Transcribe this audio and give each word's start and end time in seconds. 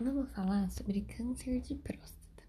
Vamos 0.00 0.30
falar 0.30 0.70
sobre 0.70 1.00
câncer 1.00 1.60
de 1.60 1.74
próstata. 1.74 2.44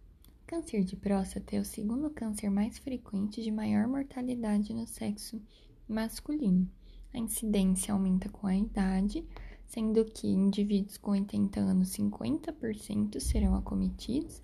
Câncer 0.45 0.83
de 0.83 0.95
próstata 0.95 1.55
é 1.55 1.59
o 1.59 1.65
segundo 1.65 2.07
câncer 2.11 2.47
mais 2.47 2.77
frequente 2.77 3.41
de 3.41 3.49
maior 3.49 3.87
mortalidade 3.87 4.71
no 4.71 4.85
sexo 4.85 5.41
masculino. 5.87 6.69
A 7.11 7.17
incidência 7.17 7.91
aumenta 7.91 8.29
com 8.29 8.45
a 8.45 8.55
idade, 8.55 9.25
sendo 9.65 10.05
que 10.05 10.27
indivíduos 10.27 10.99
com 10.99 11.09
80 11.09 11.59
anos, 11.59 11.89
50% 11.97 13.19
serão 13.19 13.55
acometidos 13.55 14.43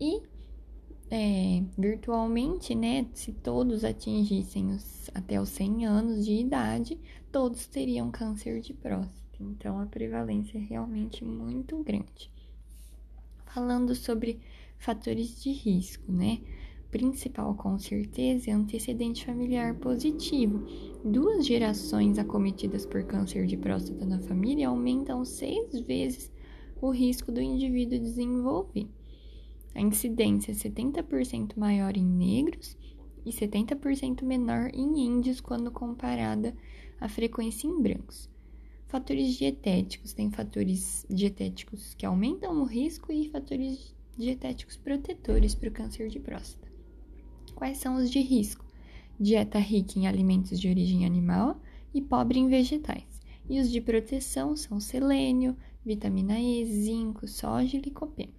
e 0.00 0.22
é, 1.10 1.62
virtualmente, 1.76 2.74
né, 2.74 3.06
se 3.12 3.30
todos 3.30 3.84
atingissem 3.84 4.70
os, 4.70 5.10
até 5.14 5.38
os 5.38 5.50
100 5.50 5.84
anos 5.84 6.24
de 6.24 6.32
idade, 6.32 6.98
todos 7.30 7.66
teriam 7.66 8.10
câncer 8.10 8.58
de 8.62 8.72
próstata. 8.72 9.18
Então, 9.38 9.78
a 9.78 9.86
prevalência 9.86 10.56
é 10.56 10.62
realmente 10.62 11.24
muito 11.26 11.82
grande. 11.84 12.37
Falando 13.52 13.94
sobre 13.94 14.40
fatores 14.78 15.42
de 15.42 15.50
risco, 15.50 16.12
né? 16.12 16.40
Principal, 16.90 17.54
com 17.54 17.78
certeza, 17.78 18.50
é 18.50 18.52
antecedente 18.54 19.24
familiar 19.24 19.74
positivo. 19.74 20.66
Duas 21.04 21.46
gerações 21.46 22.18
acometidas 22.18 22.86
por 22.86 23.02
câncer 23.04 23.46
de 23.46 23.56
próstata 23.56 24.04
na 24.04 24.20
família 24.20 24.68
aumentam 24.68 25.24
seis 25.24 25.80
vezes 25.80 26.30
o 26.80 26.90
risco 26.90 27.32
do 27.32 27.40
indivíduo 27.40 27.98
desenvolver. 27.98 28.86
A 29.74 29.80
incidência 29.80 30.52
é 30.52 30.54
70% 30.54 31.56
maior 31.56 31.96
em 31.96 32.04
negros 32.04 32.76
e 33.24 33.30
70% 33.30 34.22
menor 34.24 34.70
em 34.74 35.06
índios 35.06 35.40
quando 35.40 35.70
comparada 35.70 36.54
à 37.00 37.08
frequência 37.08 37.66
em 37.66 37.80
brancos. 37.80 38.28
Fatores 38.88 39.36
dietéticos: 39.36 40.14
tem 40.14 40.30
fatores 40.30 41.06
dietéticos 41.10 41.94
que 41.94 42.06
aumentam 42.06 42.62
o 42.62 42.64
risco 42.64 43.12
e 43.12 43.28
fatores 43.28 43.94
dietéticos 44.16 44.78
protetores 44.78 45.54
para 45.54 45.68
o 45.68 45.72
câncer 45.72 46.08
de 46.08 46.18
próstata. 46.18 46.66
Quais 47.54 47.76
são 47.76 47.96
os 47.96 48.10
de 48.10 48.20
risco? 48.20 48.64
Dieta 49.20 49.58
rica 49.58 49.98
em 49.98 50.06
alimentos 50.06 50.58
de 50.58 50.68
origem 50.68 51.04
animal 51.04 51.60
e 51.92 52.00
pobre 52.00 52.38
em 52.38 52.48
vegetais. 52.48 53.20
E 53.48 53.60
os 53.60 53.70
de 53.70 53.80
proteção 53.80 54.56
são 54.56 54.80
selênio, 54.80 55.54
vitamina 55.84 56.40
E, 56.40 56.64
zinco, 56.64 57.28
soja 57.28 57.76
e 57.76 57.80
licopeno. 57.80 58.32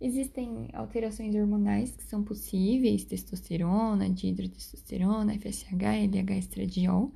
Existem 0.00 0.68
alterações 0.72 1.34
hormonais 1.34 1.94
que 1.96 2.04
são 2.04 2.22
possíveis, 2.22 3.04
testosterona, 3.04 4.08
dihidrotestosterona, 4.08 5.38
FSH, 5.38 5.72
LH 5.72 6.38
estradiol, 6.38 7.12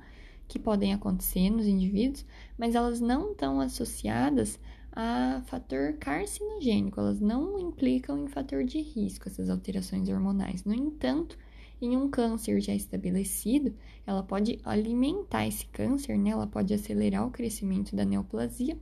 que 0.47 0.59
podem 0.59 0.93
acontecer 0.93 1.49
nos 1.49 1.65
indivíduos, 1.65 2.25
mas 2.57 2.75
elas 2.75 3.01
não 3.01 3.31
estão 3.31 3.59
associadas 3.59 4.59
a 4.91 5.41
fator 5.47 5.93
carcinogênico, 5.93 6.99
elas 6.99 7.19
não 7.19 7.59
implicam 7.59 8.23
em 8.23 8.27
fator 8.27 8.63
de 8.63 8.79
risco, 8.79 9.27
essas 9.27 9.49
alterações 9.49 10.07
hormonais. 10.07 10.63
No 10.63 10.73
entanto, 10.73 11.37
em 11.81 11.97
um 11.97 12.09
câncer 12.09 12.61
já 12.61 12.73
estabelecido, 12.73 13.75
ela 14.07 14.23
pode 14.23 14.59
alimentar 14.63 15.45
esse 15.45 15.65
câncer, 15.67 16.17
né? 16.17 16.29
Ela 16.29 16.47
pode 16.47 16.73
acelerar 16.73 17.27
o 17.27 17.31
crescimento 17.31 17.95
da 17.95 18.05
neoplasia 18.05 18.77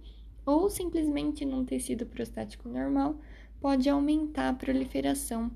ou 0.45 0.69
simplesmente 0.69 1.45
num 1.45 1.66
tecido 1.66 2.06
prostático 2.06 2.69
normal 2.69 3.19
pode 3.59 3.89
aumentar 3.89 4.50
a 4.50 4.53
proliferação 4.53 5.50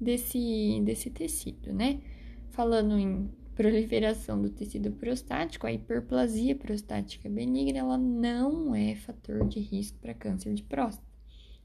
desse, 0.00 0.82
desse 0.84 1.10
tecido, 1.10 1.72
né? 1.72 2.00
Falando 2.50 2.98
em 2.98 3.30
proliferação 3.54 4.40
do 4.40 4.50
tecido 4.50 4.92
prostático, 4.92 5.66
a 5.66 5.72
hiperplasia 5.72 6.54
prostática 6.54 7.28
benigna 7.28 7.78
ela 7.78 7.98
não 7.98 8.74
é 8.74 8.94
fator 8.94 9.46
de 9.46 9.60
risco 9.60 9.98
para 9.98 10.14
câncer 10.14 10.54
de 10.54 10.62
próstata. 10.62 11.06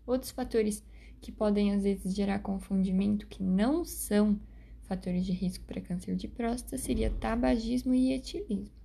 Outros 0.05 0.31
fatores 0.31 0.83
que 1.21 1.31
podem 1.31 1.73
às 1.73 1.83
vezes 1.83 2.15
gerar 2.15 2.39
confundimento 2.39 3.27
que 3.27 3.41
não 3.41 3.85
são 3.85 4.39
fatores 4.83 5.25
de 5.25 5.31
risco 5.31 5.63
para 5.65 5.81
câncer 5.81 6.15
de 6.15 6.27
próstata 6.27 6.77
seria 6.77 7.09
tabagismo 7.09 7.93
e 7.93 8.13
etilismo. 8.13 8.75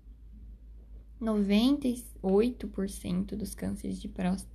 98% 1.20 3.36
dos 3.36 3.54
cânceres 3.54 4.00
de 4.00 4.08
próstata 4.08 4.50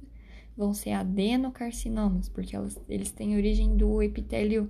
vão 0.55 0.73
ser 0.73 0.91
adenocarcinomas, 0.91 2.27
porque 2.27 2.55
elas, 2.55 2.79
eles 2.89 3.11
têm 3.11 3.37
origem 3.37 3.77
do 3.77 4.01
epitélio 4.01 4.69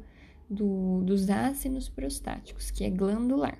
do, 0.49 1.01
dos 1.03 1.29
ácidos 1.29 1.89
prostáticos, 1.89 2.69
que 2.69 2.83
é 2.83 2.89
glandular. 2.89 3.57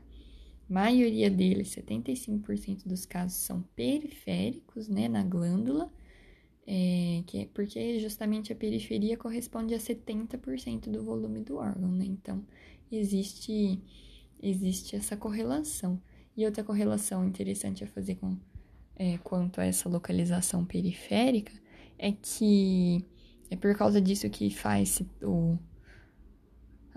Maioria 0.69 1.29
deles, 1.29 1.69
75% 1.69 2.85
dos 2.85 3.05
casos, 3.05 3.37
são 3.37 3.61
periféricos, 3.75 4.87
né, 4.89 5.07
na 5.07 5.23
glândula, 5.23 5.91
é, 6.65 7.23
que 7.25 7.39
é, 7.39 7.45
porque 7.53 7.99
justamente 7.99 8.51
a 8.51 8.55
periferia 8.55 9.15
corresponde 9.15 9.73
a 9.73 9.77
70% 9.77 10.89
do 10.89 11.03
volume 11.03 11.39
do 11.39 11.55
órgão, 11.55 11.89
né? 11.89 12.03
Então, 12.03 12.43
existe, 12.91 13.81
existe 14.43 14.95
essa 14.95 15.15
correlação. 15.15 16.01
E 16.35 16.45
outra 16.45 16.63
correlação 16.63 17.25
interessante 17.25 17.85
a 17.85 17.87
fazer 17.87 18.15
com, 18.15 18.37
é, 18.97 19.17
quanto 19.19 19.61
a 19.61 19.65
essa 19.65 19.87
localização 19.87 20.65
periférica 20.65 21.53
é 21.97 22.11
que 22.11 23.05
é 23.49 23.55
por 23.55 23.75
causa 23.75 24.01
disso 24.01 24.29
que 24.29 24.49
faz 24.49 25.01
o, 25.21 25.57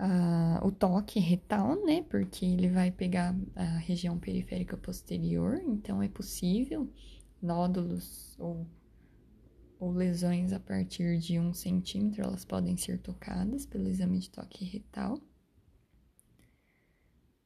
a, 0.03 0.59
o 0.65 0.71
toque 0.71 1.19
retal, 1.19 1.85
né? 1.85 2.01
Porque 2.09 2.43
ele 2.43 2.69
vai 2.69 2.89
pegar 2.89 3.35
a 3.55 3.77
região 3.77 4.17
periférica 4.17 4.75
posterior, 4.75 5.61
então 5.63 6.01
é 6.01 6.09
possível 6.09 6.91
nódulos 7.39 8.35
ou, 8.39 8.65
ou 9.79 9.91
lesões 9.91 10.53
a 10.53 10.59
partir 10.59 11.19
de 11.19 11.39
um 11.39 11.53
centímetro, 11.53 12.23
elas 12.23 12.43
podem 12.43 12.75
ser 12.75 12.99
tocadas 12.99 13.67
pelo 13.67 13.87
exame 13.87 14.17
de 14.17 14.31
toque 14.31 14.65
retal. 14.65 15.21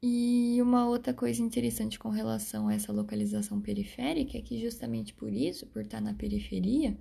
E 0.01 0.61
uma 0.61 0.87
outra 0.87 1.13
coisa 1.13 1.41
interessante 1.41 1.99
com 1.99 2.09
relação 2.09 2.69
a 2.69 2.73
essa 2.73 2.93
localização 2.93 3.59
periférica 3.59 4.37
é 4.37 4.41
que 4.41 4.61
justamente 4.61 5.13
por 5.13 5.33
isso, 5.33 5.67
por 5.67 5.81
estar 5.81 5.99
na 5.99 6.13
periferia, 6.13 6.97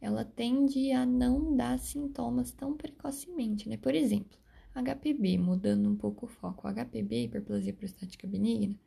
ela 0.00 0.24
tende 0.24 0.90
a 0.90 1.06
não 1.06 1.54
dar 1.54 1.78
sintomas 1.78 2.50
tão 2.50 2.76
precocemente, 2.76 3.68
né? 3.68 3.76
Por 3.76 3.94
exemplo, 3.94 4.39
HPB, 4.74 5.38
mudando 5.38 5.88
um 5.88 5.96
pouco 5.96 6.26
o 6.26 6.28
foco, 6.28 6.68
HPB, 6.68 7.24
hiperplasia 7.24 7.72
prostática 7.72 8.26
benigna, 8.26 8.78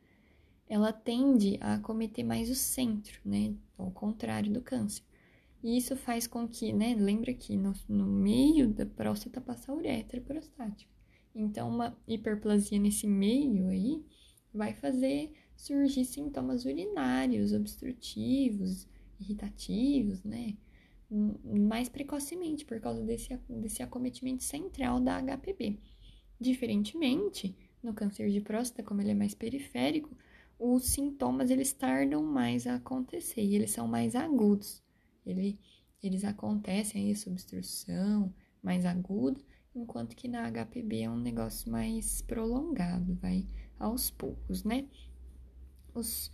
ela 0.68 0.92
tende 0.92 1.58
a 1.60 1.74
acometer 1.74 2.24
mais 2.24 2.48
o 2.50 2.54
centro, 2.54 3.20
né? 3.24 3.54
Ao 3.76 3.90
contrário 3.90 4.52
do 4.52 4.62
câncer. 4.62 5.02
E 5.62 5.76
isso 5.76 5.96
faz 5.96 6.26
com 6.26 6.48
que, 6.48 6.72
né? 6.72 6.94
Lembra 6.94 7.32
que 7.32 7.56
no, 7.56 7.74
no 7.88 8.06
meio 8.06 8.68
da 8.68 8.86
próstata 8.86 9.40
passa 9.40 9.70
a 9.70 9.74
uretra 9.74 10.20
prostática. 10.20 10.90
Então, 11.34 11.68
uma 11.68 11.96
hiperplasia 12.06 12.78
nesse 12.78 13.06
meio 13.06 13.68
aí 13.68 14.04
vai 14.52 14.72
fazer 14.72 15.32
surgir 15.56 16.04
sintomas 16.04 16.64
urinários, 16.64 17.52
obstrutivos, 17.52 18.88
irritativos, 19.20 20.22
né? 20.22 20.56
Mais 21.10 21.88
precocemente 21.88 22.64
por 22.64 22.80
causa 22.80 23.02
desse, 23.02 23.38
desse 23.48 23.82
acometimento 23.82 24.42
central 24.42 25.00
da 25.00 25.20
HPB. 25.20 25.78
Diferentemente, 26.40 27.56
no 27.82 27.94
câncer 27.94 28.30
de 28.30 28.40
próstata, 28.40 28.82
como 28.82 29.00
ele 29.00 29.10
é 29.10 29.14
mais 29.14 29.34
periférico, 29.34 30.16
os 30.58 30.84
sintomas 30.84 31.50
eles 31.50 31.72
tardam 31.72 32.22
mais 32.22 32.66
a 32.66 32.76
acontecer 32.76 33.42
e 33.42 33.54
eles 33.54 33.70
são 33.70 33.86
mais 33.86 34.14
agudos. 34.14 34.82
Ele, 35.26 35.58
eles 36.02 36.24
acontecem 36.24 37.06
aí, 37.06 37.14
obstrução 37.26 38.32
mais 38.62 38.86
aguda, 38.86 39.40
enquanto 39.74 40.16
que 40.16 40.28
na 40.28 40.50
HPB 40.50 41.02
é 41.02 41.10
um 41.10 41.18
negócio 41.18 41.70
mais 41.70 42.22
prolongado, 42.22 43.14
vai 43.16 43.46
aos 43.78 44.10
poucos, 44.10 44.64
né? 44.64 44.86
Os, 45.94 46.32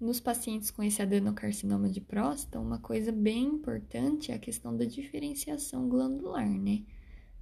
nos 0.00 0.20
pacientes 0.20 0.70
com 0.70 0.82
esse 0.82 1.02
adenocarcinoma 1.02 1.88
de 1.88 2.00
próstata, 2.00 2.60
uma 2.60 2.78
coisa 2.78 3.10
bem 3.10 3.46
importante 3.46 4.30
é 4.30 4.34
a 4.34 4.38
questão 4.38 4.76
da 4.76 4.84
diferenciação 4.84 5.88
glandular, 5.88 6.48
né? 6.48 6.84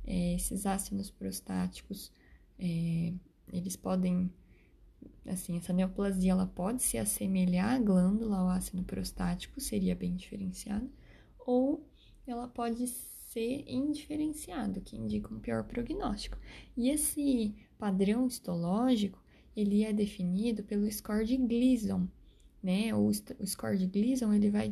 É, 0.04 0.34
esses 0.34 0.64
ácidos 0.64 1.10
prostáticos, 1.10 2.10
é, 2.58 3.12
eles 3.52 3.76
podem, 3.76 4.32
assim, 5.26 5.58
essa 5.58 5.72
neoplasia, 5.72 6.32
ela 6.32 6.46
pode 6.46 6.82
se 6.82 6.96
assemelhar 6.96 7.75
à 7.75 7.78
glândula, 7.78 8.38
ao 8.38 8.48
ácido 8.48 8.82
prostático, 8.84 9.60
seria 9.60 9.94
bem 9.94 10.14
diferenciado, 10.14 10.90
ou 11.38 11.86
ela 12.26 12.48
pode 12.48 12.86
ser 12.86 13.64
indiferenciado, 13.66 14.80
que 14.80 14.96
indica 14.96 15.34
um 15.34 15.40
pior 15.40 15.64
prognóstico. 15.64 16.38
E 16.75 16.88
esse 16.88 17.54
padrão 17.78 18.26
histológico, 18.26 19.22
ele 19.54 19.84
é 19.84 19.92
definido 19.92 20.62
pelo 20.62 20.90
score 20.90 21.26
de 21.26 21.36
Gleason, 21.36 22.08
né? 22.66 22.92
O, 22.92 23.06
o 23.06 23.46
score 23.46 23.78
de 23.78 23.86
Gleason, 23.86 24.32
ele 24.34 24.50
vai, 24.50 24.68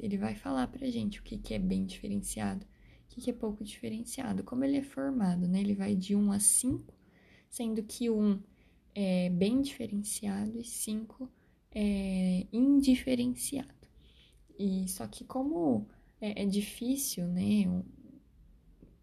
ele 0.00 0.18
vai 0.18 0.34
falar 0.34 0.66
pra 0.66 0.90
gente 0.90 1.20
o 1.20 1.22
que, 1.22 1.38
que 1.38 1.54
é 1.54 1.58
bem 1.58 1.86
diferenciado, 1.86 2.66
o 2.66 3.14
que, 3.14 3.20
que 3.20 3.30
é 3.30 3.32
pouco 3.32 3.62
diferenciado. 3.62 4.42
Como 4.42 4.64
ele 4.64 4.78
é 4.78 4.82
formado, 4.82 5.46
né? 5.46 5.60
Ele 5.60 5.74
vai 5.74 5.94
de 5.94 6.16
1 6.16 6.32
a 6.32 6.40
5, 6.40 6.92
sendo 7.48 7.80
que 7.84 8.10
1 8.10 8.42
é 8.92 9.30
bem 9.30 9.62
diferenciado 9.62 10.58
e 10.58 10.64
5 10.64 11.30
é 11.70 12.44
indiferenciado. 12.52 13.86
E 14.58 14.88
só 14.88 15.06
que 15.06 15.24
como 15.24 15.86
é, 16.20 16.42
é 16.42 16.44
difícil, 16.44 17.28
né? 17.28 17.66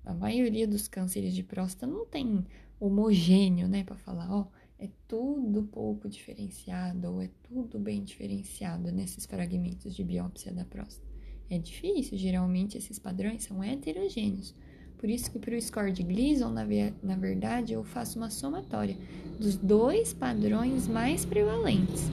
A 0.03 0.13
maioria 0.13 0.67
dos 0.67 0.89
cânceres 0.89 1.33
de 1.33 1.41
próstata 1.41 1.87
não 1.87 2.05
tem 2.05 2.45
homogêneo, 2.77 3.69
né, 3.69 3.85
para 3.85 3.95
falar, 3.95 4.29
ó, 4.29 4.47
é 4.79 4.89
tudo 5.07 5.63
pouco 5.63 6.09
diferenciado 6.09 7.07
ou 7.07 7.21
é 7.21 7.29
tudo 7.43 7.79
bem 7.79 8.03
diferenciado 8.03 8.91
nesses 8.91 9.25
fragmentos 9.25 9.95
de 9.95 10.03
biópsia 10.03 10.51
da 10.51 10.65
próstata. 10.65 11.07
É 11.49 11.57
difícil, 11.57 12.17
geralmente 12.17 12.77
esses 12.77 12.99
padrões 12.99 13.43
são 13.43 13.63
heterogêneos. 13.63 14.53
Por 14.97 15.09
isso 15.09 15.31
que 15.31 15.37
para 15.37 15.55
o 15.55 15.61
score 15.61 15.91
de 15.91 16.03
Gleason, 16.03 16.49
na, 16.49 16.65
na 17.03 17.15
verdade, 17.15 17.73
eu 17.73 17.83
faço 17.83 18.17
uma 18.17 18.29
somatória 18.29 18.97
dos 19.39 19.55
dois 19.55 20.13
padrões 20.13 20.87
mais 20.87 21.25
prevalentes, 21.25 22.09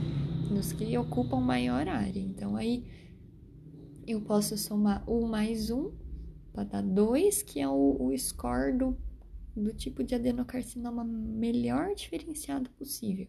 nos 0.50 0.72
que 0.72 0.96
ocupam 0.98 1.40
maior 1.40 1.88
área. 1.88 2.20
Então, 2.20 2.56
aí 2.56 2.84
eu 4.06 4.20
posso 4.20 4.58
somar 4.58 5.02
um 5.08 5.26
mais 5.26 5.70
um 5.70 5.90
para 6.52 6.64
dar 6.64 6.82
dois, 6.82 7.42
que 7.42 7.60
é 7.60 7.68
o, 7.68 7.96
o 7.98 8.18
score 8.18 8.76
do, 8.76 8.96
do 9.56 9.72
tipo 9.72 10.02
de 10.02 10.14
adenocarcinoma 10.14 11.04
melhor 11.04 11.94
diferenciado 11.94 12.70
possível. 12.70 13.26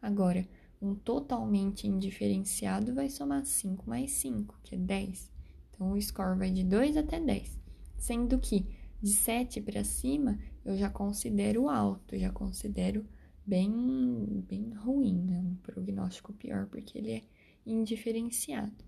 Agora, 0.00 0.48
um 0.80 0.94
totalmente 0.94 1.86
indiferenciado 1.86 2.94
vai 2.94 3.08
somar 3.08 3.44
5 3.44 3.88
mais 3.88 4.10
5, 4.12 4.58
que 4.64 4.74
é 4.74 4.78
10. 4.78 5.30
Então, 5.70 5.92
o 5.92 6.02
score 6.02 6.36
vai 6.36 6.50
de 6.50 6.64
2 6.64 6.96
até 6.96 7.20
10. 7.20 7.58
Sendo 7.96 8.38
que 8.38 8.66
de 9.00 9.10
7 9.10 9.60
para 9.60 9.84
cima 9.84 10.38
eu 10.64 10.76
já 10.76 10.90
considero 10.90 11.68
alto, 11.68 12.18
já 12.18 12.30
considero 12.30 13.06
bem, 13.46 14.44
bem 14.48 14.70
ruim, 14.70 15.22
né? 15.22 15.38
um 15.38 15.54
prognóstico 15.56 16.32
pior, 16.32 16.66
porque 16.66 16.98
ele 16.98 17.12
é 17.12 17.22
indiferenciado. 17.64 18.84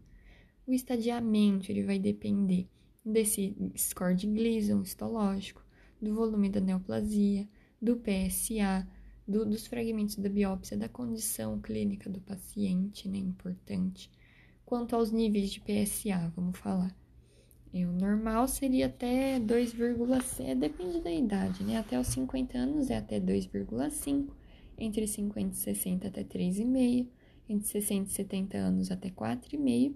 O 0.67 0.73
estadiamento 0.73 1.71
ele 1.71 1.85
vai 1.85 1.99
depender 1.99 2.69
desse 3.05 3.55
score 3.77 4.15
de 4.15 4.27
Gleason 4.27 4.83
histológico, 4.83 5.64
do 6.05 6.15
volume 6.15 6.51
da 6.51 6.61
neoplasia, 6.61 7.49
do 7.81 7.97
PSA, 7.97 8.87
do, 9.27 9.45
dos 9.45 9.67
fragmentos 9.67 10.17
da 10.17 10.29
biópsia, 10.29 10.77
da 10.77 10.89
condição 10.89 11.61
clínica 11.61 12.09
do 12.11 12.21
paciente, 12.21 13.09
né, 13.09 13.19
importante. 13.19 14.11
Quanto 14.65 14.95
aos 14.95 15.11
níveis 15.11 15.51
de 15.51 15.61
PSA, 15.61 16.33
vamos 16.37 16.59
falar. 16.59 16.95
O 17.73 17.93
normal 17.93 18.47
seria 18.47 18.87
até 18.87 19.41
2,7, 19.41 20.55
depende 20.55 21.01
da 21.01 21.11
idade, 21.11 21.65
né? 21.65 21.77
Até 21.77 21.99
os 21.99 22.07
50 22.07 22.57
anos 22.57 22.89
é 22.89 22.97
até 22.97 23.19
2,5, 23.19 24.29
entre 24.79 25.09
50 25.09 25.53
e 25.53 25.57
60 25.57 26.07
até 26.07 26.23
3,5, 26.23 27.09
entre 27.49 27.67
60 27.67 28.09
e 28.09 28.13
70 28.13 28.57
anos 28.57 28.91
até 28.93 29.11
4,5, 29.11 29.93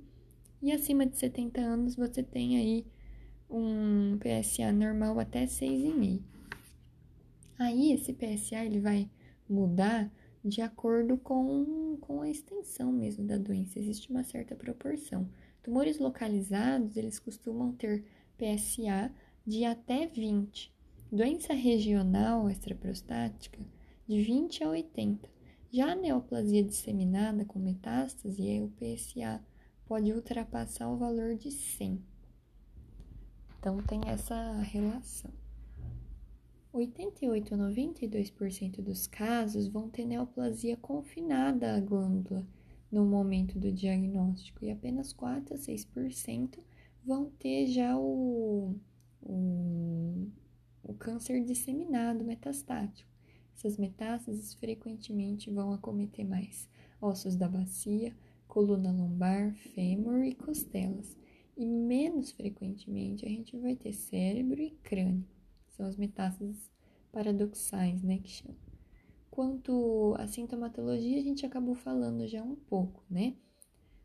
e 0.61 0.73
acima 0.73 1.07
de 1.07 1.17
70 1.17 1.61
anos 1.61 1.95
você 1.95 2.21
tem 2.21 2.57
aí 2.57 2.85
um 3.51 4.19
PSA 4.19 4.73
normal 4.73 5.19
até 5.19 5.45
6,5. 5.45 6.23
Aí 7.59 7.93
esse 7.93 8.13
PSA 8.13 8.65
ele 8.65 8.81
vai 8.81 9.11
mudar 9.49 10.11
de 10.45 10.63
acordo 10.63 11.17
com, 11.17 11.97
com 12.01 12.23
a 12.23 12.31
extensão 12.31 12.93
mesmo 12.93 13.27
da 13.27 13.37
doença, 13.37 13.79
existe 13.79 14.11
uma 14.11 14.23
certa 14.23 14.55
proporção. 14.55 15.29
Tumores 15.63 15.99
localizados, 15.99 16.97
eles 16.97 17.19
costumam 17.19 17.73
ter 17.73 18.05
PSA 18.37 19.13
de 19.45 19.65
até 19.65 20.07
20. 20.07 20.73
Doença 21.11 21.53
regional 21.53 22.49
extraprostática, 22.49 23.59
de 24.07 24.23
20 24.23 24.65
a 24.65 24.69
80. 24.71 25.29
Já 25.71 25.93
a 25.93 25.97
neoplasia 25.97 26.63
disseminada 26.63 27.45
com 27.45 27.59
metástase, 27.59 28.61
o 28.61 28.73
PSA 28.79 29.43
pode 29.85 30.13
ultrapassar 30.13 30.89
o 30.89 30.97
valor 30.97 31.35
de 31.35 31.51
100. 31.51 32.01
Então, 33.59 33.83
tem 33.83 34.01
essa 34.07 34.53
relação. 34.63 35.31
88 36.73 37.55
a 37.55 37.59
92% 37.59 38.81
dos 38.81 39.07
casos 39.07 39.67
vão 39.67 39.89
ter 39.89 40.05
neoplasia 40.05 40.77
confinada 40.77 41.75
à 41.75 41.81
glândula 41.81 42.47
no 42.91 43.05
momento 43.05 43.59
do 43.59 43.73
diagnóstico 43.73 44.65
e 44.65 44.71
apenas 44.71 45.13
4 45.13 45.55
a 45.55 45.59
6% 45.59 46.59
vão 47.05 47.31
ter 47.31 47.67
já 47.67 47.99
o, 47.99 48.77
o, 49.23 50.29
o 50.83 50.95
câncer 50.95 51.43
disseminado 51.43 52.25
metastático. 52.25 53.11
Essas 53.57 53.77
metástases 53.77 54.55
frequentemente 54.55 55.51
vão 55.51 55.73
acometer 55.73 56.25
mais 56.25 56.69
ossos 57.01 57.35
da 57.35 57.49
bacia, 57.49 58.15
coluna 58.47 58.93
lombar, 58.93 59.55
fêmur 59.55 60.23
e 60.23 60.35
costelas. 60.35 61.17
E 61.59 61.67
menos 61.67 62.31
frequentemente 62.31 63.27
a 63.27 63.29
gente 63.29 63.59
vai 63.59 63.75
ter 63.75 63.93
cérebro 63.93 64.63
e 64.63 64.71
crânio. 64.71 65.27
São 65.71 65.87
as 65.87 65.97
metástases 65.97 66.71
paradoxais, 67.11 68.01
né, 68.01 68.19
que 68.19 68.29
chamam. 68.29 68.57
Quanto 69.29 70.15
à 70.19 70.29
sintomatologia, 70.29 71.19
a 71.19 71.23
gente 71.23 71.45
acabou 71.45 71.75
falando 71.75 72.29
já 72.29 72.45
um 72.45 72.55
pouco, 72.55 73.03
né? 73.11 73.35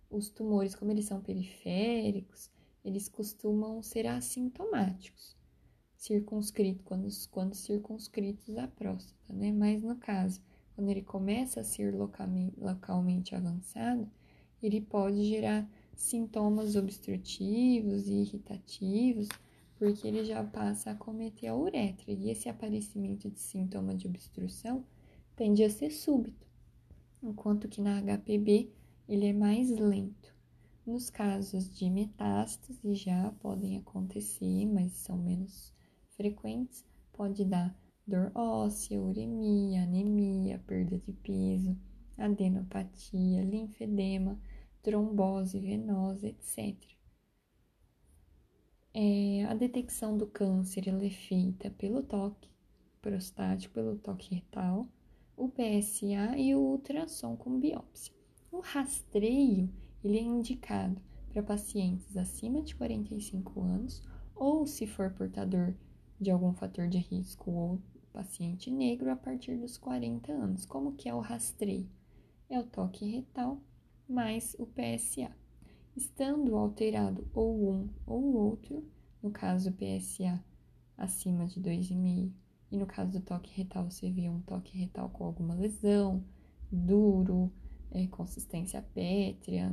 Os 0.10 0.30
tumores, 0.30 0.74
como 0.74 0.90
eles 0.90 1.06
são 1.06 1.22
periféricos, 1.22 2.50
eles 2.84 3.08
costumam 3.08 3.84
ser 3.84 4.08
assintomáticos, 4.08 5.38
circunscritos, 5.96 6.84
quando, 6.84 7.08
quando 7.30 7.54
circunscritos 7.54 8.58
à 8.58 8.68
próstata, 8.68 9.32
né? 9.32 9.52
Mas 9.52 9.84
no 9.84 9.96
caso, 9.98 10.42
quando 10.76 10.90
ele 10.90 11.04
começa 11.04 11.60
a 11.60 11.64
ser 11.64 11.94
localmente, 11.94 13.36
avançado, 13.36 14.10
ele 14.62 14.82
pode 14.82 15.24
gerar 15.24 15.70
sintomas 15.96 16.76
obstrutivos 16.76 18.08
e 18.08 18.14
irritativos, 18.14 19.28
porque 19.76 20.08
ele 20.08 20.24
já 20.24 20.44
passa 20.44 20.92
a 20.92 20.96
cometer 20.96 21.48
a 21.48 21.56
uretra. 21.56 22.12
E 22.12 22.30
esse 22.30 22.50
aparecimento 22.50 23.30
de 23.30 23.40
sintoma 23.40 23.96
de 23.96 24.08
obstrução 24.08 24.86
tende 25.36 25.64
a 25.64 25.70
ser 25.70 25.92
súbito, 25.92 26.48
enquanto 27.22 27.68
que 27.68 27.82
na 27.82 28.02
HPB 28.02 28.72
ele 29.08 29.28
é 29.28 29.34
mais 29.34 29.70
lento. 29.70 30.34
Nos 30.86 31.10
casos 31.10 31.74
de 31.74 31.90
metástase 31.90 32.94
já 32.94 33.32
podem 33.40 33.78
acontecer, 33.78 34.66
mas 34.66 34.92
são 34.94 35.18
menos 35.18 35.74
frequentes, 36.16 36.86
pode 37.14 37.46
dar 37.46 37.74
dor 38.06 38.32
óssea, 38.36 39.02
uremia, 39.02 39.84
anemia, 39.84 40.62
perda 40.68 40.98
de 40.98 41.14
peso, 41.14 41.78
adenopatia, 42.18 43.44
linfedema, 43.44 44.40
trombose 44.84 45.60
venosa, 45.60 46.28
etc. 46.28 46.76
É, 48.94 49.46
a 49.46 49.56
detecção 49.56 50.16
do 50.18 50.28
câncer 50.28 50.88
é 50.88 51.10
feita 51.10 51.72
pelo 51.72 52.04
toque 52.04 52.50
prostático, 53.02 53.74
pelo 53.74 53.98
toque 53.98 54.36
retal, 54.36 54.86
o 55.36 55.50
PSA 55.50 56.38
e 56.38 56.54
o 56.54 56.60
ultrassom 56.60 57.36
com 57.36 57.60
biópsia. 57.60 58.14
O 58.52 58.60
rastreio 58.60 59.68
ele 60.04 60.20
é 60.20 60.22
indicado 60.22 61.02
para 61.32 61.42
pacientes 61.42 62.16
acima 62.16 62.62
de 62.62 62.76
45 62.76 63.62
anos 63.62 64.04
ou 64.36 64.68
se 64.68 64.86
for 64.86 65.12
portador 65.12 65.74
de 66.20 66.30
algum 66.30 66.54
fator 66.54 66.88
de 66.88 66.98
risco 66.98 67.50
ou 67.50 67.82
paciente 68.12 68.70
negro 68.70 69.12
a 69.12 69.16
partir 69.16 69.58
dos 69.58 69.78
40 69.78 70.32
anos. 70.32 70.66
Como 70.66 70.94
que 70.94 71.10
é 71.10 71.16
o 71.16 71.20
rastreio? 71.20 71.90
É 72.50 72.60
o 72.60 72.64
toque 72.64 73.06
retal 73.06 73.60
mais 74.08 74.56
o 74.60 74.66
PSA. 74.66 75.32
Estando 75.96 76.56
alterado 76.56 77.28
ou 77.34 77.72
um 77.72 77.90
ou 78.06 78.36
outro, 78.36 78.84
no 79.22 79.32
caso 79.32 79.72
PSA 79.72 80.44
acima 80.98 81.46
de 81.46 81.62
2,5 81.62 82.32
e 82.72 82.78
no 82.78 82.88
caso 82.88 83.12
do 83.12 83.22
toque 83.22 83.52
retal, 83.56 83.90
você 83.90 84.10
vê 84.10 84.28
um 84.28 84.42
toque 84.42 84.76
retal 84.78 85.10
com 85.10 85.24
alguma 85.26 85.54
lesão, 85.54 86.24
duro, 86.72 87.52
é, 87.92 88.08
consistência 88.08 88.82
pétrea, 88.82 89.72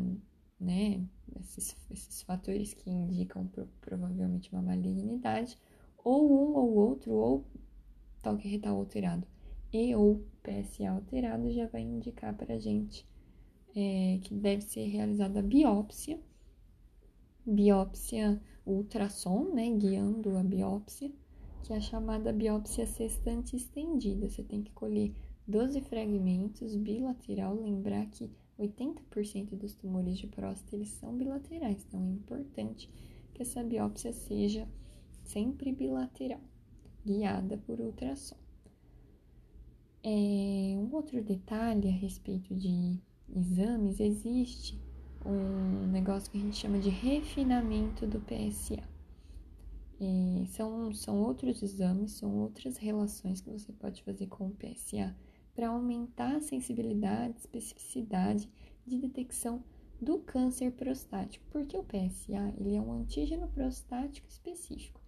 né? 0.61 1.03
Esses, 1.41 1.75
esses 1.91 2.23
fatores 2.23 2.75
que 2.75 2.91
indicam 2.91 3.47
pro, 3.47 3.67
provavelmente 3.81 4.53
uma 4.53 4.61
malignidade, 4.61 5.57
ou 6.05 6.31
um 6.31 6.55
ou 6.55 6.75
outro, 6.75 7.13
ou 7.13 7.47
toque 8.23 8.49
retal 8.49 8.77
alterado 8.77 9.27
e 9.73 9.95
ou 9.95 10.23
PSA 10.43 10.91
alterado, 10.91 11.51
já 11.51 11.67
vai 11.67 11.83
indicar 11.83 12.35
para 12.35 12.59
gente 12.59 13.07
é, 13.75 14.19
que 14.23 14.35
deve 14.35 14.63
ser 14.63 14.87
realizada 14.87 15.41
a 15.41 15.43
biópsia, 15.43 16.21
biópsia 17.47 18.41
ultrassom, 18.67 19.53
né? 19.55 19.71
Guiando 19.71 20.37
a 20.37 20.43
biópsia 20.43 21.11
que 21.71 21.75
é 21.75 21.77
a 21.77 21.81
chamada 21.81 22.33
biópsia 22.33 22.85
sextante 22.85 23.55
estendida. 23.55 24.29
Você 24.29 24.43
tem 24.43 24.61
que 24.61 24.73
colher 24.73 25.13
12 25.47 25.81
fragmentos 25.83 26.75
bilateral, 26.75 27.55
lembrar 27.55 28.07
que 28.07 28.29
80% 28.59 29.51
dos 29.51 29.75
tumores 29.77 30.19
de 30.19 30.27
próstata 30.27 30.75
eles 30.75 30.89
são 30.89 31.17
bilaterais, 31.17 31.87
então 31.87 32.05
é 32.05 32.11
importante 32.11 32.91
que 33.33 33.43
essa 33.43 33.63
biópsia 33.63 34.13
seja 34.13 34.69
sempre 35.23 35.71
bilateral, 35.71 36.41
guiada 37.07 37.57
por 37.59 37.81
ultrassom. 37.81 38.37
É, 40.03 40.75
um 40.77 40.93
outro 40.93 41.23
detalhe 41.23 41.89
a 41.89 41.93
respeito 41.93 42.53
de 42.53 42.99
exames, 43.35 44.01
existe 44.01 44.81
um 45.25 45.87
negócio 45.89 46.31
que 46.31 46.39
a 46.39 46.41
gente 46.41 46.57
chama 46.57 46.79
de 46.79 46.89
refinamento 46.89 48.07
do 48.07 48.21
PSA. 48.21 48.83
E 50.01 50.47
são, 50.49 50.93
são 50.95 51.21
outros 51.23 51.63
exames, 51.63 52.13
são 52.13 52.35
outras 52.39 52.79
relações 52.79 53.41
que 53.41 53.51
você 53.51 53.71
pode 53.73 54.03
fazer 54.03 54.27
com 54.29 54.47
o 54.47 54.57
PSA 54.57 55.15
para 55.55 55.69
aumentar 55.69 56.37
a 56.37 56.41
sensibilidade, 56.41 57.39
especificidade 57.39 58.49
de 58.87 58.99
detecção 58.99 59.63
do 60.01 60.19
câncer 60.21 60.73
prostático, 60.73 61.45
porque 61.51 61.77
o 61.77 61.85
PSA 61.85 62.55
ele 62.57 62.75
é 62.75 62.81
um 62.81 62.93
antígeno 62.93 63.47
prostático 63.49 64.27
específico. 64.27 65.01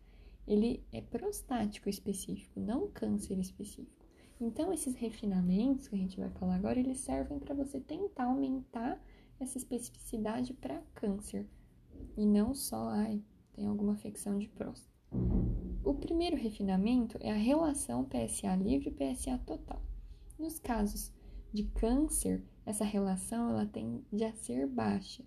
Ele 0.46 0.84
é 0.92 1.00
prostático 1.00 1.88
específico, 1.88 2.60
não 2.60 2.90
câncer 2.90 3.38
específico. 3.38 4.01
Então, 4.44 4.72
esses 4.72 4.96
refinamentos 4.96 5.86
que 5.86 5.94
a 5.94 5.98
gente 5.98 6.18
vai 6.18 6.28
falar 6.30 6.56
agora, 6.56 6.80
eles 6.80 6.98
servem 6.98 7.38
para 7.38 7.54
você 7.54 7.78
tentar 7.78 8.24
aumentar 8.24 9.00
essa 9.38 9.56
especificidade 9.56 10.52
para 10.52 10.82
câncer 10.96 11.48
e 12.16 12.26
não 12.26 12.52
só, 12.52 12.88
ai, 12.88 13.22
tem 13.52 13.66
alguma 13.66 13.92
afecção 13.92 14.40
de 14.40 14.48
próstata. 14.48 14.92
O 15.84 15.94
primeiro 15.94 16.34
refinamento 16.34 17.16
é 17.20 17.30
a 17.30 17.36
relação 17.36 18.04
PSA 18.04 18.56
livre 18.56 18.88
e 18.90 19.14
PSA 19.14 19.38
total. 19.46 19.80
Nos 20.36 20.58
casos 20.58 21.12
de 21.52 21.62
câncer, 21.62 22.42
essa 22.66 22.84
relação 22.84 23.48
ela 23.48 23.64
tende 23.64 24.24
a 24.24 24.32
ser 24.32 24.66
baixa, 24.66 25.24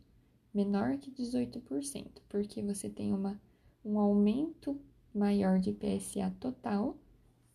menor 0.53 0.97
que 0.97 1.09
18%, 1.09 2.21
porque 2.27 2.61
você 2.61 2.89
tem 2.89 3.13
uma, 3.13 3.41
um 3.83 3.97
aumento 3.97 4.77
maior 5.13 5.57
de 5.57 5.71
PSA 5.71 6.35
total, 6.37 6.97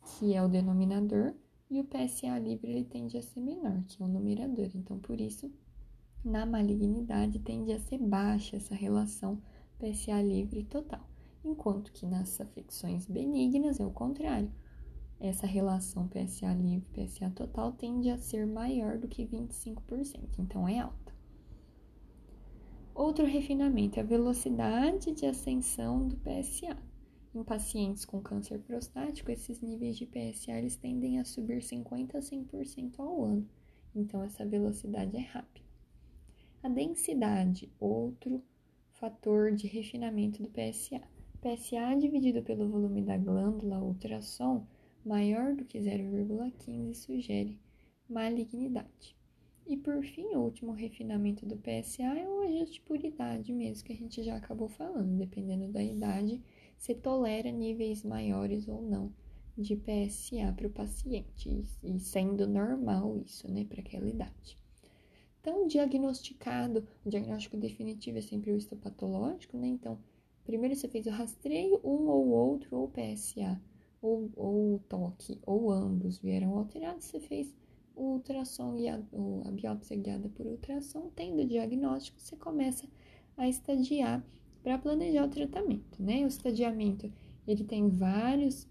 que 0.03 0.33
é 0.33 0.43
o 0.43 0.49
denominador, 0.49 1.35
e 1.71 1.81
o 1.81 1.85
PSA 1.85 2.39
livre 2.39 2.73
ele 2.73 2.85
tende 2.85 3.17
a 3.17 3.23
ser 3.23 3.41
menor, 3.41 3.85
que 3.85 4.03
o 4.03 4.09
numerador. 4.09 4.69
Então, 4.75 4.99
por 4.99 5.21
isso, 5.21 5.51
na 6.25 6.45
malignidade 6.45 7.39
tende 7.39 7.73
a 7.73 7.79
ser 7.79 7.99
baixa 7.99 8.57
essa 8.57 8.75
relação 8.75 9.41
PSA 9.79 10.21
livre 10.21 10.65
total, 10.65 11.09
enquanto 11.45 11.93
que 11.93 12.05
nas 12.05 12.41
afecções 12.41 13.07
benignas 13.07 13.79
é 13.79 13.87
o 13.87 13.91
contrário. 13.91 14.51
Essa 15.21 15.47
relação 15.47 16.09
PSA 16.09 16.53
livre 16.55 17.07
PSA 17.07 17.31
total 17.31 17.73
tende 17.73 18.11
a 18.11 18.19
ser 18.19 18.47
maior 18.47 18.99
do 18.99 19.07
que 19.07 19.25
25%, 19.25 20.39
então 20.39 20.67
é 20.67 20.81
alta. 20.81 21.15
Outro 22.95 23.25
refinamento 23.25 23.99
é 23.99 24.03
a 24.03 24.07
velocidade 24.07 25.13
de 25.13 25.25
ascensão 25.25 26.09
do 26.09 26.17
PSA. 26.17 26.77
Em 27.33 27.45
pacientes 27.45 28.05
com 28.05 28.21
câncer 28.21 28.59
prostático, 28.59 29.31
esses 29.31 29.61
níveis 29.61 29.97
de 29.97 30.05
PSA 30.05 30.59
eles 30.59 30.75
tendem 30.75 31.21
a 31.21 31.25
subir 31.25 31.63
50 31.63 32.19
a 32.19 32.21
100% 32.21 32.99
ao 32.99 33.25
ano. 33.25 33.49
Então, 33.95 34.23
essa 34.25 34.45
velocidade 34.45 35.17
é 35.17 35.21
rápida. 35.21 35.65
A 36.61 36.69
densidade, 36.69 37.73
outro 37.79 38.43
fator 38.95 39.53
de 39.53 39.69
refinamento 39.69 40.43
do 40.43 40.51
PSA. 40.51 41.01
PSA 41.41 41.97
dividido 41.99 42.43
pelo 42.43 42.69
volume 42.69 43.01
da 43.01 43.17
glândula 43.17 43.79
ultrassom 43.79 44.67
maior 45.05 45.55
do 45.55 45.65
que 45.65 45.79
0,15 45.79 46.95
sugere 46.95 47.59
malignidade. 48.09 49.17
E 49.67 49.77
por 49.77 50.03
fim, 50.03 50.35
o 50.35 50.41
último 50.41 50.73
refinamento 50.73 51.47
do 51.47 51.57
PSA 51.57 52.03
é 52.03 52.29
o 52.29 52.41
ajuste 52.41 52.81
por 52.81 53.03
idade 53.03 53.53
mesmo, 53.53 53.85
que 53.85 53.93
a 53.93 53.97
gente 53.97 54.21
já 54.21 54.37
acabou 54.37 54.69
falando, 54.69 55.17
dependendo 55.17 55.69
da 55.69 55.83
idade 55.83 56.43
se 56.81 56.95
tolera 56.95 57.53
níveis 57.53 58.03
maiores 58.03 58.67
ou 58.67 58.81
não 58.81 59.13
de 59.57 59.77
PSA 59.77 60.51
para 60.57 60.67
o 60.67 60.71
paciente, 60.71 61.63
e 61.83 61.99
sendo 61.99 62.47
normal 62.49 63.19
isso, 63.19 63.47
né, 63.53 63.67
para 63.67 63.83
aquela 63.83 64.09
idade. 64.09 64.57
Então, 65.39 65.67
diagnosticado, 65.67 66.89
o 67.05 67.11
diagnóstico 67.11 67.59
definitivo 67.59 68.17
é 68.17 68.23
sempre 68.23 68.51
o 68.51 68.57
histopatológico, 68.57 69.59
né? 69.59 69.69
Então, 69.69 69.99
primeiro 70.43 70.75
você 70.75 70.89
fez 70.89 71.07
o 71.07 71.11
rastreio, 71.11 71.79
um 71.85 72.09
ou 72.09 72.29
outro, 72.29 72.75
ou 72.75 72.89
PSA, 72.89 73.61
ou, 74.01 74.31
ou 74.35 74.79
toque, 74.89 75.39
ou 75.45 75.71
ambos 75.71 76.19
vieram 76.19 76.57
alterados, 76.57 77.05
você 77.05 77.21
fez 77.21 77.55
o 77.95 78.15
ultrassom 78.15 78.75
a 79.45 79.51
biópsia 79.51 79.99
guiada 79.99 80.31
por 80.31 80.47
ultrassom, 80.47 81.11
tendo 81.15 81.43
o 81.43 81.47
diagnóstico, 81.47 82.19
você 82.19 82.37
começa 82.37 82.89
a 83.37 83.47
estadiar 83.47 84.25
para 84.63 84.79
planejar 84.79 85.25
o 85.25 85.29
tratamento, 85.29 86.03
né? 86.03 86.25
O 86.25 86.29
estadiamento, 86.29 87.11
ele 87.47 87.65
tem 87.65 87.89
vários 87.89 88.69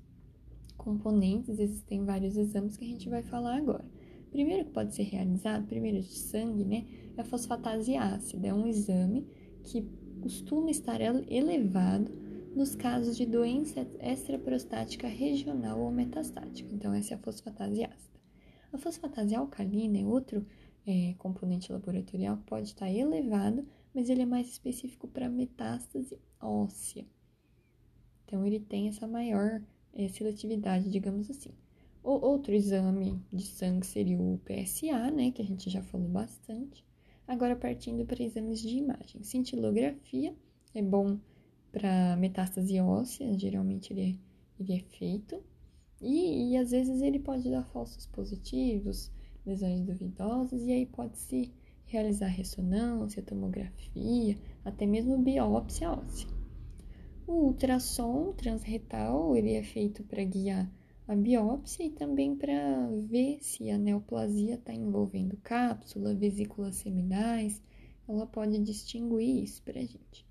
componentes, 0.77 1.59
existem 1.59 2.05
vários 2.05 2.37
exames 2.37 2.77
que 2.77 2.85
a 2.85 2.87
gente 2.87 3.09
vai 3.09 3.21
falar 3.21 3.57
agora. 3.57 3.85
Primeiro 4.31 4.65
que 4.65 4.71
pode 4.71 4.95
ser 4.95 5.03
realizado, 5.03 5.65
primeiro 5.67 5.99
de 5.99 6.13
sangue, 6.13 6.63
né? 6.63 6.85
É 7.17 7.21
a 7.21 7.23
fosfatase 7.25 7.95
ácida, 7.95 8.47
é 8.47 8.53
um 8.53 8.67
exame 8.67 9.25
que 9.63 9.85
costuma 10.21 10.69
estar 10.69 11.01
elevado 11.01 12.11
nos 12.55 12.75
casos 12.75 13.15
de 13.15 13.25
doença 13.25 13.87
extraprostática 13.99 15.07
regional 15.07 15.79
ou 15.79 15.91
metastática. 15.91 16.73
Então, 16.73 16.93
essa 16.93 17.13
é 17.13 17.17
a 17.17 17.19
fosfatase 17.19 17.83
ácida. 17.83 18.19
A 18.71 18.77
fosfatase 18.77 19.35
alcalina 19.35 19.97
é 19.97 20.05
outro 20.05 20.45
é, 20.85 21.13
componente 21.17 21.71
laboratorial 21.71 22.37
que 22.37 22.43
pode 22.43 22.67
estar 22.67 22.89
elevado 22.89 23.65
mas 23.93 24.09
ele 24.09 24.21
é 24.21 24.25
mais 24.25 24.47
específico 24.47 25.07
para 25.07 25.29
metástase 25.29 26.19
óssea. 26.39 27.05
Então, 28.25 28.45
ele 28.45 28.59
tem 28.59 28.87
essa 28.87 29.07
maior 29.07 29.61
é, 29.93 30.07
seletividade, 30.07 30.89
digamos 30.89 31.29
assim. 31.29 31.51
O 32.03 32.11
outro 32.11 32.53
exame 32.53 33.21
de 33.31 33.45
sangue 33.45 33.85
seria 33.85 34.19
o 34.19 34.39
PSA, 34.45 35.11
né, 35.11 35.31
que 35.31 35.41
a 35.41 35.45
gente 35.45 35.69
já 35.69 35.81
falou 35.83 36.07
bastante. 36.07 36.85
Agora, 37.27 37.55
partindo 37.55 38.05
para 38.05 38.23
exames 38.23 38.61
de 38.61 38.77
imagem. 38.77 39.23
Cintilografia 39.23 40.35
é 40.73 40.81
bom 40.81 41.19
para 41.71 42.15
metástase 42.17 42.79
óssea, 42.79 43.37
geralmente 43.37 43.93
ele 43.93 44.01
é, 44.01 44.15
ele 44.59 44.73
é 44.73 44.79
feito. 44.79 45.43
E, 46.01 46.51
e 46.51 46.57
às 46.57 46.71
vezes 46.71 47.01
ele 47.01 47.19
pode 47.19 47.49
dar 47.49 47.63
falsos 47.65 48.07
positivos, 48.07 49.11
lesões 49.45 49.81
duvidosas, 49.81 50.63
e 50.63 50.71
aí 50.71 50.85
pode 50.85 51.17
se 51.17 51.51
realizar 51.89 52.27
ressonância, 52.27 53.21
tomografia, 53.21 54.37
até 54.63 54.85
mesmo 54.85 55.17
biópsia 55.17 55.91
óssea. 55.91 56.27
O 57.27 57.47
ultrassom 57.47 58.31
transretal 58.33 59.35
ele 59.35 59.53
é 59.53 59.63
feito 59.63 60.03
para 60.03 60.23
guiar 60.23 60.71
a 61.07 61.15
biópsia 61.15 61.83
e 61.83 61.89
também 61.89 62.35
para 62.35 62.87
ver 63.07 63.39
se 63.41 63.69
a 63.71 63.77
neoplasia 63.77 64.55
está 64.55 64.73
envolvendo 64.73 65.37
cápsula, 65.37 66.13
vesículas 66.13 66.75
seminais. 66.75 67.61
Ela 68.07 68.27
pode 68.27 68.59
distinguir 68.59 69.43
isso 69.43 69.61
para 69.63 69.79
a 69.79 69.83
gente. 69.83 70.25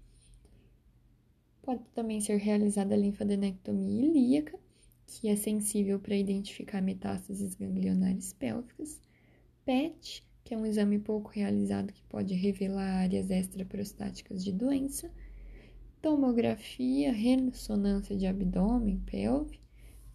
Pode 1.62 1.82
também 1.94 2.20
ser 2.20 2.36
realizada 2.36 2.94
a 2.94 2.98
linfadenectomia 2.98 4.06
ilíaca, 4.06 4.58
que 5.06 5.28
é 5.28 5.34
sensível 5.34 5.98
para 5.98 6.16
identificar 6.16 6.80
metástases 6.80 7.54
ganglionares 7.54 8.32
pélvicas. 8.32 9.00
PET 9.64 10.27
que 10.48 10.54
é 10.54 10.56
um 10.56 10.64
exame 10.64 10.98
pouco 10.98 11.28
realizado 11.28 11.92
que 11.92 12.02
pode 12.04 12.32
revelar 12.32 13.02
áreas 13.02 13.28
extraprostáticas 13.28 14.42
de 14.42 14.50
doença, 14.50 15.12
tomografia, 16.00 17.12
ressonância 17.12 18.16
de 18.16 18.26
abdômen, 18.26 18.98
pelve, 19.00 19.60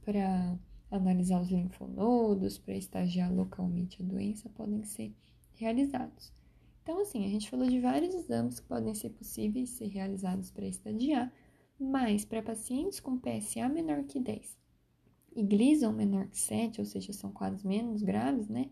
para 0.04 0.58
analisar 0.90 1.40
os 1.40 1.52
linfonodos, 1.52 2.58
para 2.58 2.76
estagiar 2.76 3.32
localmente 3.32 4.02
a 4.02 4.06
doença, 4.06 4.50
podem 4.50 4.84
ser 4.84 5.14
realizados. 5.54 6.34
Então, 6.82 7.00
assim, 7.00 7.28
a 7.28 7.30
gente 7.30 7.48
falou 7.48 7.68
de 7.68 7.80
vários 7.80 8.16
exames 8.16 8.60
que 8.60 8.68
podem 8.68 8.96
ser 8.96 9.12
possíveis 9.12 9.70
ser 9.70 9.90
realizados 9.90 10.50
para 10.50 10.66
estadiar, 10.66 11.32
mas 11.80 12.26
para 12.26 12.42
pacientes 12.42 13.00
com 13.00 13.20
PSA 13.20 13.70
menor 13.70 14.04
que 14.06 14.20
10 14.20 14.58
e 15.36 15.44
Gleason 15.44 15.92
menor 15.92 16.28
que 16.28 16.40
7, 16.40 16.82
ou 16.82 16.86
seja, 16.86 17.14
são 17.14 17.32
quadros 17.32 17.64
menos 17.64 18.02
graves, 18.02 18.48
né, 18.48 18.72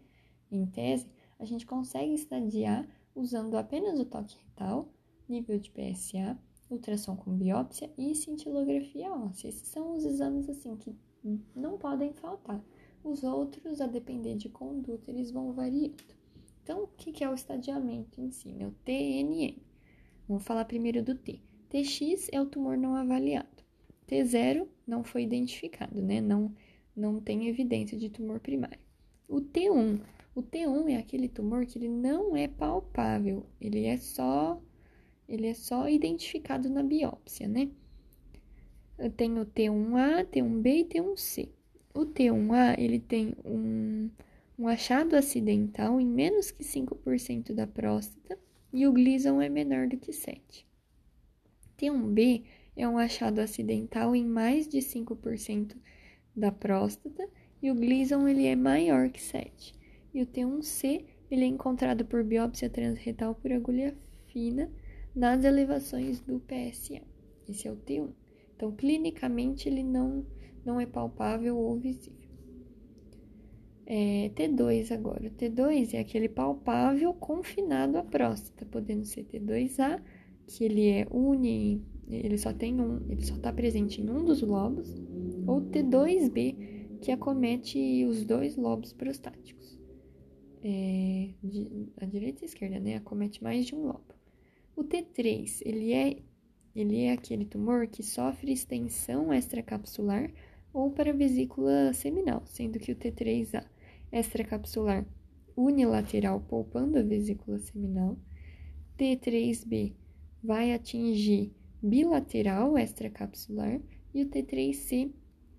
em 0.51 0.65
tese, 0.65 1.07
a 1.41 1.45
gente 1.45 1.65
consegue 1.65 2.13
estadiar 2.13 2.87
usando 3.15 3.57
apenas 3.57 3.99
o 3.99 4.05
toque 4.05 4.37
retal, 4.45 4.93
nível 5.27 5.57
de 5.57 5.71
PSA, 5.71 6.37
ultrassom 6.69 7.15
com 7.15 7.35
biópsia 7.35 7.91
e 7.97 8.13
cintilografia 8.13 9.11
óssea. 9.11 9.49
Esses 9.49 9.67
são 9.67 9.95
os 9.95 10.05
exames 10.05 10.47
assim 10.47 10.77
que 10.77 10.95
não 11.55 11.79
podem 11.79 12.13
faltar. 12.13 12.63
Os 13.03 13.23
outros, 13.23 13.81
a 13.81 13.87
depender 13.87 14.35
de 14.35 14.49
conduta, 14.49 15.09
eles 15.09 15.31
vão 15.31 15.51
variando. 15.51 15.95
Então, 16.61 16.83
o 16.83 16.87
que 16.87 17.23
é 17.23 17.29
o 17.29 17.33
estadiamento 17.33 18.21
em 18.21 18.29
si? 18.29 18.55
É 18.59 18.67
o 18.67 18.71
TNM. 18.85 19.57
Vamos 20.27 20.43
falar 20.43 20.65
primeiro 20.65 21.03
do 21.03 21.15
T. 21.15 21.41
TX 21.69 22.29
é 22.31 22.39
o 22.39 22.45
tumor 22.45 22.77
não 22.77 22.95
avaliado. 22.95 23.49
T0 24.07 24.67
não 24.85 25.03
foi 25.03 25.23
identificado, 25.23 25.99
né? 26.01 26.21
Não, 26.21 26.53
não 26.95 27.19
tem 27.19 27.47
evidência 27.47 27.97
de 27.97 28.09
tumor 28.09 28.39
primário. 28.39 28.79
O 29.27 29.41
T1 29.41 29.99
o 30.33 30.41
T1 30.41 30.89
é 30.89 30.97
aquele 30.97 31.27
tumor 31.27 31.65
que 31.65 31.77
ele 31.77 31.89
não 31.89 32.35
é 32.35 32.47
palpável, 32.47 33.45
ele 33.59 33.85
é 33.85 33.97
só 33.97 34.61
ele 35.27 35.47
é 35.47 35.53
só 35.53 35.87
identificado 35.87 36.69
na 36.69 36.83
biópsia, 36.83 37.47
né? 37.47 37.69
Eu 38.97 39.09
tenho 39.09 39.45
T1A, 39.45 40.25
T1B 40.25 40.67
e 40.67 40.85
T1C. 40.85 41.49
O 41.93 42.05
T1A, 42.05 42.77
ele 42.77 42.99
tem 42.99 43.33
um, 43.45 44.09
um 44.59 44.67
achado 44.67 45.15
acidental 45.15 45.99
em 45.99 46.05
menos 46.05 46.51
que 46.51 46.63
5% 46.63 47.53
da 47.53 47.65
próstata 47.65 48.37
e 48.73 48.85
o 48.85 48.91
Gleason 48.91 49.41
é 49.41 49.49
menor 49.49 49.87
do 49.87 49.97
que 49.97 50.11
7. 50.11 50.67
T1B 51.77 52.43
é 52.75 52.87
um 52.87 52.97
achado 52.97 53.39
acidental 53.39 54.15
em 54.15 54.25
mais 54.25 54.67
de 54.67 54.79
5% 54.79 55.75
da 56.35 56.51
próstata 56.51 57.27
e 57.61 57.71
o 57.71 57.75
Gleason 57.75 58.27
ele 58.27 58.45
é 58.45 58.55
maior 58.55 59.09
que 59.09 59.21
7. 59.21 59.80
E 60.13 60.21
o 60.21 60.25
T1C 60.25 61.05
ele 61.29 61.43
é 61.43 61.47
encontrado 61.47 62.05
por 62.05 62.23
biópsia 62.23 62.69
transretal 62.69 63.35
por 63.35 63.51
agulha 63.51 63.95
fina 64.27 64.69
nas 65.15 65.43
elevações 65.45 66.19
do 66.19 66.39
PSA. 66.41 67.01
Esse 67.47 67.67
é 67.67 67.71
o 67.71 67.77
T1. 67.77 68.09
Então, 68.55 68.71
clinicamente, 68.71 69.67
ele 69.67 69.83
não, 69.83 70.25
não 70.65 70.79
é 70.79 70.85
palpável 70.85 71.57
ou 71.57 71.77
visível. 71.77 72.29
É, 73.85 74.29
T2 74.35 74.91
agora. 74.91 75.27
O 75.27 75.31
T2 75.31 75.93
é 75.93 75.99
aquele 75.99 76.29
palpável 76.29 77.13
confinado 77.13 77.97
à 77.97 78.03
próstata, 78.03 78.65
podendo 78.65 79.05
ser 79.05 79.25
T2A, 79.25 80.01
que 80.47 80.63
ele 80.63 80.89
é 80.89 81.07
uni, 81.09 81.81
ele 82.07 82.37
só 82.37 82.53
tem 82.53 82.79
um, 82.79 83.01
ele 83.09 83.25
só 83.25 83.35
está 83.35 83.51
presente 83.51 84.01
em 84.01 84.09
um 84.09 84.23
dos 84.23 84.41
lobos, 84.41 84.93
ou 85.47 85.61
T2B, 85.61 86.99
que 87.01 87.11
acomete 87.11 88.05
os 88.05 88.23
dois 88.25 88.55
lobos 88.55 88.93
prostáticos. 88.93 89.60
É, 90.63 91.29
de, 91.43 91.89
a 91.99 92.05
direita 92.05 92.41
e 92.41 92.45
a 92.45 92.47
esquerda, 92.47 92.79
né? 92.79 92.95
Acomete 92.95 93.43
mais 93.43 93.65
de 93.65 93.75
um 93.75 93.87
lobo. 93.87 94.13
O 94.75 94.83
T3, 94.83 95.61
ele 95.65 95.91
é, 95.91 96.17
ele 96.75 97.01
é 97.01 97.11
aquele 97.11 97.45
tumor 97.45 97.87
que 97.87 98.03
sofre 98.03 98.51
extensão 98.51 99.33
extracapsular 99.33 100.31
ou 100.73 100.91
para 100.91 101.13
vesícula 101.13 101.93
seminal, 101.93 102.43
sendo 102.45 102.79
que 102.79 102.91
o 102.91 102.95
T3A 102.95 103.65
extracapsular 104.11 105.05
unilateral 105.55 106.39
poupando 106.41 106.97
a 106.97 107.03
vesícula 107.03 107.59
seminal, 107.59 108.17
T3B 108.97 109.93
vai 110.43 110.73
atingir 110.73 111.51
bilateral 111.81 112.77
extracapsular 112.77 113.81
e 114.13 114.23
o 114.23 114.29
T3C 114.29 115.11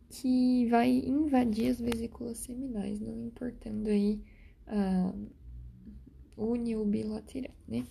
que 0.09 0.67
vai 0.67 0.91
invadir 0.91 1.71
as 1.71 1.81
vesículas 1.81 2.39
seminais, 2.39 3.01
não 3.01 3.27
importando 3.27 3.89
aí 3.89 4.21
a 4.73 5.13
uni 6.37 6.75
ou 6.75 6.87
bilateral, 6.87 7.55
né? 7.69 7.87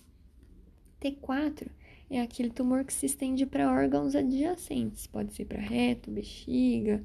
T4 1.00 1.68
é 2.10 2.20
aquele 2.20 2.50
tumor 2.50 2.84
que 2.84 2.92
se 2.92 3.06
estende 3.06 3.46
para 3.46 3.72
órgãos 3.72 4.14
adjacentes, 4.14 5.06
pode 5.06 5.32
ser 5.32 5.44
para 5.44 5.60
reto, 5.60 6.10
bexiga, 6.10 7.04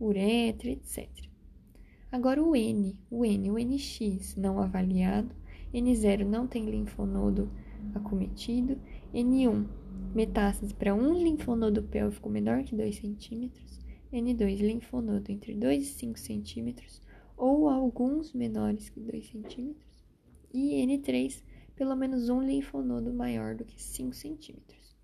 uretra, 0.00 0.70
etc. 0.70 1.08
Agora 2.10 2.42
o 2.42 2.54
N, 2.54 2.98
o 3.10 3.24
N, 3.24 3.50
o 3.50 3.58
NX 3.58 4.36
não 4.36 4.60
avaliado, 4.60 5.34
N0 5.74 6.24
não 6.24 6.46
tem 6.46 6.64
linfonodo 6.64 7.50
acometido, 7.94 8.78
N1 9.12 9.66
metástase 10.14 10.72
para 10.72 10.94
um 10.94 11.12
linfonodo 11.22 11.82
pélvico 11.82 12.30
menor 12.30 12.62
que 12.62 12.74
2 12.74 12.96
centímetros, 12.96 13.80
N2 14.12 14.60
linfonodo 14.60 15.30
entre 15.30 15.54
2 15.54 15.82
e 15.82 15.86
5 15.86 16.18
centímetros 16.18 17.02
ou 17.36 17.68
alguns 17.68 18.32
menores 18.32 18.88
que 18.88 19.00
2 19.00 19.26
centímetros, 19.26 20.04
e 20.52 20.74
N3 20.86 21.42
pelo 21.74 21.94
menos 21.94 22.28
um 22.28 22.40
linfonodo 22.40 23.12
maior 23.12 23.54
do 23.54 23.64
que 23.64 23.80
5 23.80 24.14
centímetros. 24.14 24.96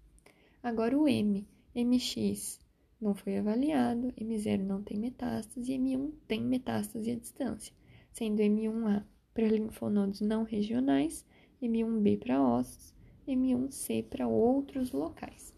Agora 0.63 0.99
o 0.99 1.07
M, 1.07 1.47
MX 1.75 2.61
não 3.01 3.15
foi 3.15 3.37
avaliado, 3.37 4.13
M0 4.13 4.63
não 4.63 4.83
tem 4.83 4.99
metástase 4.99 5.73
e 5.73 5.79
M1 5.79 6.13
tem 6.27 6.41
metástase 6.41 7.11
à 7.11 7.17
distância, 7.17 7.75
sendo 8.13 8.41
M1A 8.41 9.05
para 9.35 9.49
linfonodos 9.49 10.21
não 10.21 10.45
regionais, 10.45 11.27
M1B 11.61 12.19
para 12.21 12.43
ossos, 12.43 12.95
M1C 13.27 14.05
para 14.05 14.29
outros 14.29 14.93
locais. 14.93 15.55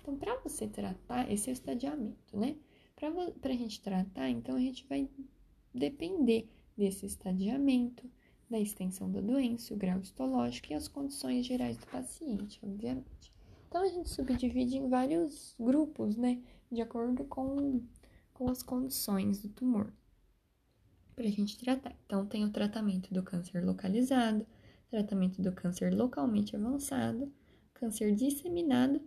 Então, 0.00 0.16
para 0.16 0.38
você 0.40 0.66
tratar, 0.66 1.30
esse 1.30 1.48
é 1.48 1.52
o 1.52 1.54
estadiamento, 1.54 2.36
né? 2.36 2.56
Para 2.94 3.52
a 3.52 3.56
gente 3.56 3.80
tratar, 3.80 4.28
então 4.28 4.56
a 4.56 4.60
gente 4.60 4.86
vai 4.88 5.08
depender 5.74 6.48
desse 6.76 7.06
estadiamento, 7.06 8.08
da 8.48 8.58
extensão 8.58 9.10
da 9.10 9.20
doença, 9.20 9.72
o 9.72 9.76
grau 9.76 9.98
histológico 10.00 10.72
e 10.72 10.74
as 10.74 10.88
condições 10.88 11.46
gerais 11.46 11.76
do 11.78 11.86
paciente, 11.86 12.60
obviamente. 12.62 13.32
Então, 13.68 13.82
a 13.82 13.88
gente 13.88 14.10
subdivide 14.10 14.76
em 14.76 14.88
vários 14.88 15.54
grupos, 15.58 16.16
né? 16.16 16.42
De 16.70 16.82
acordo 16.82 17.24
com, 17.24 17.82
com 18.34 18.50
as 18.50 18.62
condições 18.62 19.40
do 19.40 19.48
tumor, 19.48 19.92
para 21.16 21.24
a 21.24 21.30
gente 21.30 21.58
tratar. 21.58 21.96
Então, 22.04 22.26
tem 22.26 22.44
o 22.44 22.50
tratamento 22.50 23.12
do 23.12 23.22
câncer 23.22 23.64
localizado, 23.64 24.46
tratamento 24.90 25.40
do 25.40 25.52
câncer 25.52 25.94
localmente 25.94 26.54
avançado, 26.54 27.32
câncer 27.72 28.14
disseminado, 28.14 29.00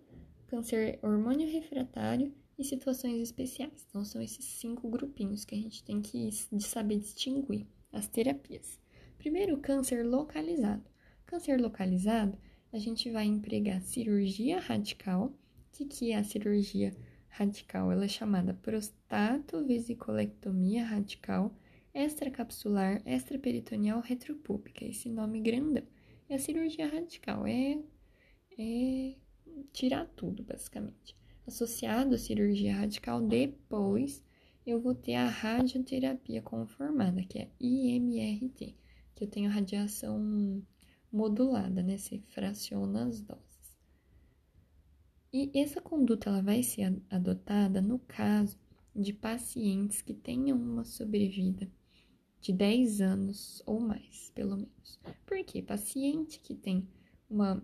câncer 0.48 1.00
hormônio 1.04 1.48
refratário 1.52 2.34
e 2.58 2.64
situações 2.64 3.22
especiais. 3.22 3.86
Então, 3.90 4.06
são 4.06 4.22
esses 4.22 4.46
cinco 4.46 4.88
grupinhos 4.90 5.46
que 5.46 5.56
a 5.56 5.58
gente 5.58 5.84
tem 5.84 6.02
que 6.02 6.30
saber 6.60 7.00
distinguir 7.00 7.66
as 7.92 8.08
terapias. 8.08 8.80
Primeiro, 9.18 9.58
câncer 9.58 10.06
localizado. 10.06 10.84
Câncer 11.26 11.60
localizado, 11.60 12.38
a 12.72 12.78
gente 12.78 13.10
vai 13.10 13.26
empregar 13.26 13.82
cirurgia 13.82 14.60
radical. 14.60 15.28
O 15.28 15.34
que, 15.72 15.86
que 15.86 16.12
é 16.12 16.18
a 16.18 16.24
cirurgia 16.24 16.96
radical? 17.30 17.92
Ela 17.92 18.06
é 18.06 18.10
chamada 18.10 18.54
prostatovesicolectomia 18.54 20.86
radical 20.86 21.52
extracapsular 21.94 23.02
extraperitoneal 23.06 24.02
retropúbica. 24.02 24.86
Esse 24.86 25.10
nome 25.10 25.40
grandão. 25.40 25.84
É 26.28 26.36
a 26.36 26.40
cirurgia 26.40 26.88
radical, 26.88 27.48
é, 27.48 27.80
é 28.60 29.16
tirar 29.72 30.06
tudo, 30.16 30.44
basicamente. 30.44 31.16
Associado 31.48 32.16
à 32.16 32.18
cirurgia 32.18 32.76
radical, 32.76 33.22
depois 33.22 34.24
eu 34.66 34.82
vou 34.82 34.96
ter 34.96 35.16
a 35.16 35.28
radioterapia 35.28 36.42
conformada, 36.42 37.24
que 37.24 37.40
é 37.40 37.50
IMRT 37.60 38.76
que 39.16 39.24
eu 39.24 39.28
tenho 39.30 39.50
radiação 39.50 40.62
modulada, 41.12 41.82
né? 41.82 41.98
Você 41.98 42.20
fraciona 42.20 43.08
as 43.08 43.22
doses. 43.22 43.46
E 45.32 45.50
essa 45.58 45.82
conduta 45.82 46.30
ela 46.30 46.42
vai 46.42 46.62
ser 46.62 47.02
adotada 47.10 47.82
no 47.82 48.00
caso 48.00 48.58
de 48.94 49.14
pacientes 49.14 50.02
que 50.02 50.14
tenham 50.14 50.58
uma 50.58 50.84
sobrevida 50.84 51.70
de 52.42 52.54
10 52.54 53.02
anos 53.02 53.64
ou 53.66 53.80
mais, 53.80 54.32
pelo 54.36 54.58
menos. 54.58 55.00
Por 55.26 55.44
quê? 55.44 55.62
Paciente 55.62 56.40
que 56.40 56.54
tem 56.54 56.88
uma, 57.30 57.62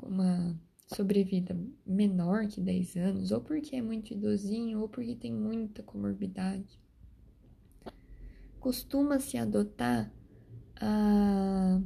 uma 0.00 0.58
sobrevida 0.94 1.56
menor 1.86 2.46
que 2.46 2.60
10 2.60 2.96
anos, 2.96 3.32
ou 3.32 3.40
porque 3.40 3.76
é 3.76 3.82
muito 3.82 4.12
idosinho, 4.12 4.80
ou 4.80 4.88
porque 4.88 5.14
tem 5.14 5.32
muita 5.32 5.82
comorbidade, 5.82 6.78
costuma-se 8.60 9.36
adotar 9.36 10.12
a, 10.80 11.80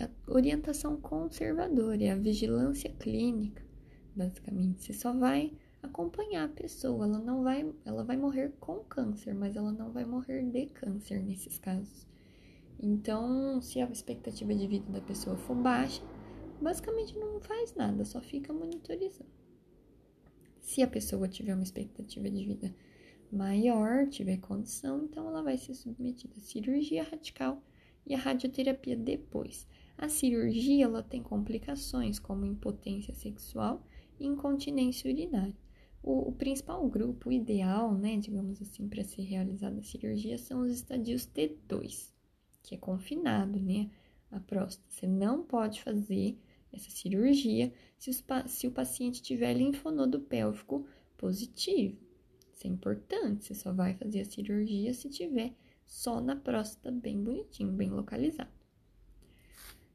a 0.00 0.08
orientação 0.30 0.96
conservadora, 1.00 2.12
a 2.12 2.16
vigilância 2.16 2.90
clínica, 2.90 3.64
basicamente. 4.14 4.82
Você 4.82 4.92
só 4.92 5.12
vai 5.12 5.52
acompanhar 5.82 6.44
a 6.44 6.48
pessoa, 6.48 7.04
ela 7.04 7.18
não 7.18 7.42
vai, 7.42 7.70
ela 7.84 8.04
vai 8.04 8.16
morrer 8.16 8.52
com 8.58 8.78
câncer, 8.84 9.34
mas 9.34 9.56
ela 9.56 9.72
não 9.72 9.92
vai 9.92 10.04
morrer 10.04 10.42
de 10.50 10.66
câncer 10.66 11.22
nesses 11.22 11.58
casos. 11.58 12.06
Então, 12.80 13.60
se 13.60 13.80
a 13.80 13.90
expectativa 13.90 14.54
de 14.54 14.66
vida 14.66 14.90
da 14.90 15.00
pessoa 15.00 15.36
for 15.36 15.54
baixa, 15.54 16.02
basicamente 16.64 17.16
não 17.18 17.38
faz 17.40 17.74
nada, 17.74 18.06
só 18.06 18.22
fica 18.22 18.50
monitorizando. 18.50 19.30
Se 20.60 20.82
a 20.82 20.88
pessoa 20.88 21.28
tiver 21.28 21.52
uma 21.52 21.62
expectativa 21.62 22.28
de 22.30 22.42
vida 22.42 22.74
maior, 23.30 24.08
tiver 24.08 24.38
condição, 24.38 25.04
então 25.04 25.28
ela 25.28 25.42
vai 25.42 25.58
ser 25.58 25.74
submetida 25.74 26.34
a 26.38 26.40
cirurgia 26.40 27.02
radical 27.02 27.62
e 28.06 28.14
a 28.14 28.18
radioterapia 28.18 28.96
depois. 28.96 29.68
A 29.98 30.08
cirurgia 30.08 30.86
ela 30.86 31.02
tem 31.02 31.22
complicações 31.22 32.18
como 32.18 32.46
impotência 32.46 33.14
sexual 33.14 33.86
e 34.18 34.26
incontinência 34.26 35.10
urinária. 35.10 35.54
O, 36.02 36.30
o 36.30 36.32
principal 36.32 36.88
grupo 36.88 37.30
ideal, 37.30 37.94
né, 37.94 38.16
digamos 38.16 38.62
assim, 38.62 38.88
para 38.88 39.04
ser 39.04 39.22
realizada 39.22 39.80
a 39.80 39.82
cirurgia 39.82 40.38
são 40.38 40.62
os 40.62 40.72
estadios 40.72 41.26
T2, 41.26 42.10
que 42.62 42.74
é 42.74 42.78
confinado, 42.78 43.60
né, 43.60 43.90
a 44.30 44.40
próstata. 44.40 44.86
Você 44.88 45.06
não 45.06 45.42
pode 45.42 45.82
fazer 45.82 46.38
essa 46.74 46.90
cirurgia 46.90 47.72
se, 47.96 48.10
os, 48.10 48.22
se 48.46 48.66
o 48.66 48.72
paciente 48.72 49.22
tiver 49.22 49.54
linfonodo 49.54 50.20
pélvico 50.20 50.86
positivo. 51.16 51.96
Isso 52.52 52.66
é 52.66 52.70
importante, 52.70 53.44
você 53.44 53.54
só 53.54 53.72
vai 53.72 53.94
fazer 53.94 54.20
a 54.20 54.24
cirurgia 54.24 54.92
se 54.92 55.08
tiver 55.08 55.54
só 55.84 56.20
na 56.20 56.36
próstata, 56.36 56.90
bem 56.90 57.22
bonitinho, 57.22 57.72
bem 57.72 57.90
localizado. 57.90 58.50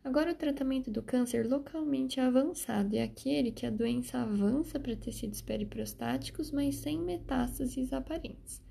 Agora, 0.04 0.32
o 0.32 0.36
tratamento 0.36 0.90
do 0.90 1.04
câncer 1.04 1.46
localmente 1.46 2.20
avançado 2.20 2.96
é 2.96 3.04
aquele 3.04 3.52
que 3.52 3.66
a 3.66 3.70
doença 3.70 4.20
avança 4.20 4.80
para 4.80 4.96
tecidos 4.96 5.42
periprostáticos, 5.42 6.52
mas 6.52 6.76
sem 6.76 7.00
metástases 7.00 7.92
aparentes. 7.92 8.62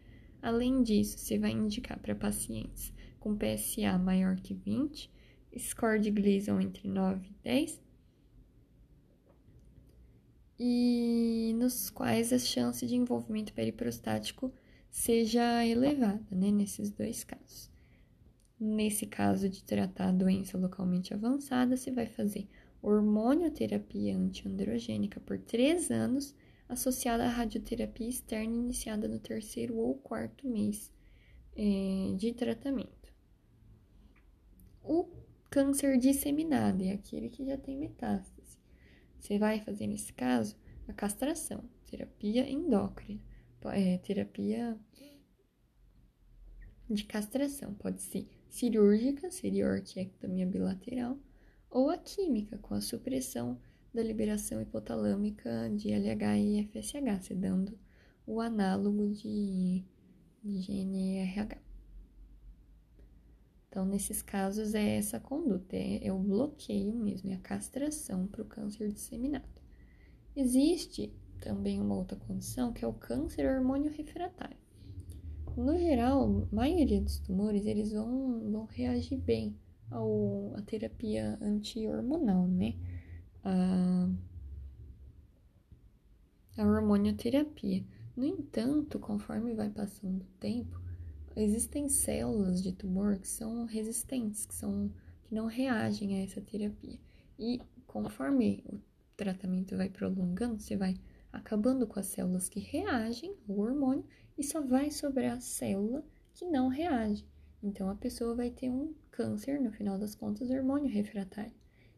Além 0.41 0.83
disso, 0.83 1.19
você 1.19 1.39
vai 1.39 1.51
indicar 1.51 1.99
para 1.99 2.15
pacientes 2.15 2.93
com 3.21 3.37
PSA 3.37 3.99
maior 3.99 4.37
que 4.37 4.55
20, 4.55 5.11
score 5.59 6.01
de 6.01 6.11
Gleason 6.11 6.61
entre 6.61 6.89
9 6.89 7.29
e 7.29 7.35
10, 7.43 7.83
e 10.59 11.55
nos 11.57 11.89
quais 11.91 12.33
a 12.33 12.39
chance 12.39 12.85
de 12.87 12.97
envolvimento 12.97 13.53
periprostático 13.53 14.53
seja 14.91 15.65
elevada, 15.65 16.27
né, 16.31 16.51
nesses 16.51 16.91
dois 16.91 17.23
casos. 17.23 17.71
Nesse 18.59 19.07
caso 19.07 19.49
de 19.49 19.63
tratar 19.63 20.09
a 20.09 20.13
doença 20.13 20.59
localmente 20.59 21.15
avançada, 21.15 21.77
você 21.77 21.93
vai 21.93 22.07
fazer 22.07 22.49
hormonioterapia 22.83 24.17
antiandrogênica 24.17 25.21
por 25.21 25.39
três 25.39 25.91
anos, 25.91 26.35
associada 26.69 27.25
à 27.25 27.29
radioterapia 27.29 28.09
externa 28.09 28.55
iniciada 28.55 29.07
no 29.07 29.19
terceiro 29.19 29.77
ou 29.77 29.95
quarto 29.95 30.49
mês 30.49 30.93
é, 31.57 32.15
de 32.17 32.33
tratamento. 32.33 33.13
O 34.83 35.09
câncer 35.51 35.99
disseminado 35.99 36.83
é 36.83 36.93
aquele 36.93 37.29
que 37.29 37.45
já 37.45 37.57
tem 37.57 37.77
metástase. 37.77 38.38
Você 39.19 39.39
vai 39.39 39.61
fazer, 39.61 39.87
nesse 39.87 40.13
caso, 40.13 40.57
a 40.87 40.93
castração, 40.93 41.63
terapia 41.87 42.49
endócrina, 42.49 43.21
é, 43.73 43.99
terapia 43.99 44.79
de 46.89 47.05
castração, 47.05 47.75
pode 47.75 48.01
ser 48.01 48.27
cirúrgica, 48.49 49.31
seria 49.31 49.69
a 49.69 49.73
orquiectomia 49.73 50.47
bilateral, 50.47 51.19
ou 51.71 51.91
a 51.91 51.99
química, 51.99 52.57
com 52.59 52.75
a 52.75 52.81
supressão 52.81 53.61
da 53.93 54.03
liberação 54.03 54.61
hipotalâmica 54.61 55.71
de 55.77 55.91
LH 55.93 56.39
e 56.39 56.65
FSH, 56.65 57.25
se 57.27 57.35
dando 57.35 57.79
o 58.27 58.41
análogo 58.41 59.09
de 59.11 59.85
GNRH. 60.43 61.68
Então, 63.69 63.85
nesses 63.85 64.23
casos, 64.23 64.75
é 64.75 64.97
essa 64.97 65.21
conduta, 65.21 65.77
é, 65.77 66.07
é 66.07 66.13
o 66.13 66.19
bloqueio 66.19 66.95
mesmo, 66.95 67.31
é 67.31 67.35
a 67.35 67.41
castração 67.41 68.27
para 68.27 68.43
o 68.43 68.47
câncer 68.47 68.91
disseminado. 68.91 69.45
Existe 70.35 71.13
também 71.41 71.81
uma 71.81 71.95
outra 71.95 72.17
condição 72.17 72.73
que 72.73 72.85
é 72.85 72.89
o 72.89 72.93
câncer 72.93 73.47
hormônio 73.47 73.93
refratário. 73.93 74.57
No 75.57 75.77
geral, 75.77 76.47
a 76.51 76.55
maioria 76.55 77.01
dos 77.01 77.19
tumores 77.19 77.67
eles 77.67 77.93
vão, 77.93 78.51
vão 78.51 78.65
reagir 78.67 79.19
bem 79.19 79.57
ao, 79.91 80.55
à 80.55 80.63
terapia 80.63 81.37
anti-hormonal, 81.41 82.47
né? 82.47 82.75
A, 83.45 84.09
a 86.57 86.65
hormonioterapia. 86.65 87.85
No 88.17 88.25
entanto, 88.25 88.99
conforme 88.99 89.55
vai 89.55 89.71
passando 89.71 90.23
o 90.23 90.39
tempo, 90.41 90.81
existem 91.43 91.89
células 91.89 92.63
de 92.63 92.73
tumor 92.73 93.19
que 93.19 93.29
são 93.29 93.65
resistentes, 93.65 94.47
que, 94.47 94.55
são, 94.55 94.91
que 95.25 95.35
não 95.35 95.47
reagem 95.47 96.15
a 96.15 96.25
essa 96.25 96.41
terapia. 96.41 96.99
E 97.39 97.61
conforme 97.87 98.63
o 98.67 98.81
tratamento 99.17 99.77
vai 99.77 99.89
prolongando, 99.89 100.61
você 100.61 100.77
vai 100.77 100.97
acabando 101.33 101.87
com 101.87 101.99
as 102.01 102.07
células 102.07 102.49
que 102.49 102.61
reagem 102.61 103.35
ao 103.49 103.59
hormônio 103.59 104.05
e 104.37 104.43
só 104.43 104.61
vai 104.61 104.91
sobrar 104.91 105.37
a 105.37 105.41
célula 105.41 106.05
que 106.35 106.45
não 106.45 106.69
reage. 106.69 107.27
Então 107.63 107.89
a 107.91 107.95
pessoa 107.95 108.35
vai 108.35 108.51
ter 108.51 108.71
um 108.71 108.95
câncer, 109.11 109.61
no 109.61 109.73
final 109.73 109.99
das 109.99 110.15
contas, 110.15 110.51
hormônio 110.51 110.89
refratário. 110.89 111.53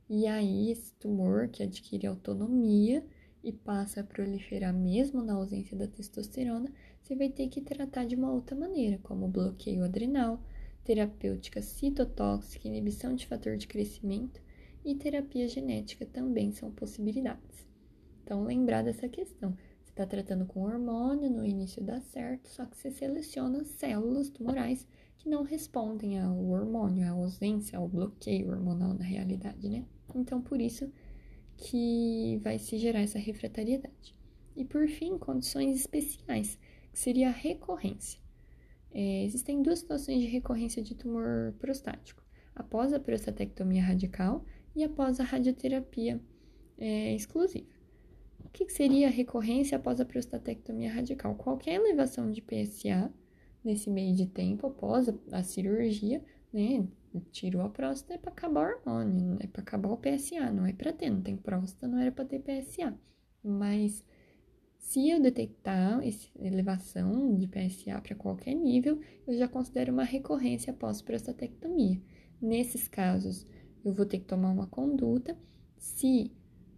E 0.08 0.26
aí 0.26 0.70
esse 0.70 0.94
tumor 0.94 1.48
que 1.48 1.62
adquire 1.62 2.06
autonomia 2.06 3.04
e 3.42 3.52
passa 3.52 4.00
a 4.00 4.04
proliferar 4.04 4.74
mesmo 4.74 5.22
na 5.22 5.34
ausência 5.34 5.76
da 5.76 5.86
testosterona, 5.86 6.72
você 7.00 7.16
vai 7.16 7.28
ter 7.28 7.48
que 7.48 7.60
tratar 7.60 8.04
de 8.04 8.14
uma 8.14 8.32
outra 8.32 8.56
maneira, 8.56 8.98
como 9.02 9.28
bloqueio 9.28 9.84
adrenal, 9.84 10.40
terapêutica 10.84 11.60
citotóxica, 11.62 12.68
inibição 12.68 13.14
de 13.14 13.26
fator 13.26 13.56
de 13.56 13.66
crescimento 13.66 14.40
e 14.84 14.94
terapia 14.94 15.46
genética 15.48 16.06
também 16.06 16.52
são 16.52 16.70
possibilidades. 16.70 17.68
Então, 18.22 18.44
lembrar 18.44 18.82
dessa 18.82 19.08
questão. 19.08 19.56
Você 19.82 19.90
está 19.90 20.06
tratando 20.06 20.46
com 20.46 20.62
hormônio, 20.62 21.30
no 21.30 21.44
início 21.44 21.82
dá 21.82 22.00
certo, 22.00 22.48
só 22.48 22.64
que 22.64 22.76
você 22.76 22.90
seleciona 22.90 23.64
células 23.64 24.30
tumorais 24.30 24.86
que 25.18 25.28
não 25.28 25.42
respondem 25.42 26.18
ao 26.18 26.38
hormônio, 26.46 27.06
à 27.06 27.10
ausência, 27.10 27.78
ao 27.78 27.88
bloqueio 27.88 28.48
hormonal 28.48 28.94
na 28.94 29.04
realidade, 29.04 29.68
né? 29.68 29.84
Então, 30.14 30.40
por 30.40 30.60
isso 30.60 30.90
que 31.56 32.40
vai 32.42 32.58
se 32.58 32.78
gerar 32.78 33.00
essa 33.00 33.18
refratariedade. 33.18 34.16
E 34.56 34.64
por 34.64 34.88
fim, 34.88 35.18
condições 35.18 35.76
especiais, 35.76 36.58
seria 36.92 37.28
a 37.28 37.32
recorrência. 37.32 38.20
É, 38.92 39.24
existem 39.24 39.62
duas 39.62 39.78
situações 39.78 40.20
de 40.20 40.26
recorrência 40.26 40.82
de 40.82 40.94
tumor 40.94 41.54
prostático: 41.58 42.22
após 42.54 42.92
a 42.92 43.00
prostatectomia 43.00 43.82
radical 43.82 44.44
e 44.74 44.82
após 44.82 45.20
a 45.20 45.24
radioterapia 45.24 46.20
é, 46.78 47.14
exclusiva. 47.14 47.66
O 48.44 48.48
que 48.48 48.68
seria 48.68 49.06
a 49.06 49.10
recorrência 49.10 49.76
após 49.76 50.00
a 50.00 50.04
prostatectomia 50.04 50.92
radical? 50.92 51.34
Qualquer 51.36 51.74
elevação 51.74 52.30
de 52.30 52.42
PSA 52.42 53.12
nesse 53.62 53.88
meio 53.90 54.14
de 54.14 54.26
tempo 54.26 54.66
após 54.66 55.08
a, 55.08 55.14
a 55.32 55.42
cirurgia, 55.42 56.24
né? 56.52 56.86
Tirou 57.32 57.62
a 57.62 57.68
próstata 57.68 58.14
é 58.14 58.18
para 58.18 58.30
acabar 58.30 58.70
o 58.70 58.90
hormônio, 58.90 59.36
é 59.40 59.46
para 59.46 59.62
acabar 59.62 59.90
o 59.90 59.96
PSA, 59.96 60.52
não 60.52 60.64
é 60.64 60.72
para 60.72 60.92
ter, 60.92 61.10
não 61.10 61.20
tem 61.20 61.36
próstata, 61.36 61.88
não 61.88 61.98
era 61.98 62.12
para 62.12 62.24
ter 62.24 62.40
PSA. 62.40 62.96
Mas 63.42 64.04
se 64.80 65.08
eu 65.08 65.20
detectar 65.20 66.04
essa 66.04 66.26
elevação 66.40 67.36
de 67.36 67.46
PSA 67.46 68.00
para 68.00 68.16
qualquer 68.16 68.54
nível, 68.54 68.98
eu 69.26 69.38
já 69.38 69.46
considero 69.46 69.92
uma 69.92 70.02
recorrência 70.02 70.72
após 70.72 71.00
prostatectomia. 71.00 72.00
Nesses 72.40 72.88
casos, 72.88 73.46
eu 73.84 73.92
vou 73.92 74.04
ter 74.04 74.18
que 74.18 74.24
tomar 74.24 74.50
uma 74.50 74.66
conduta. 74.66 75.38
Se 75.76 76.32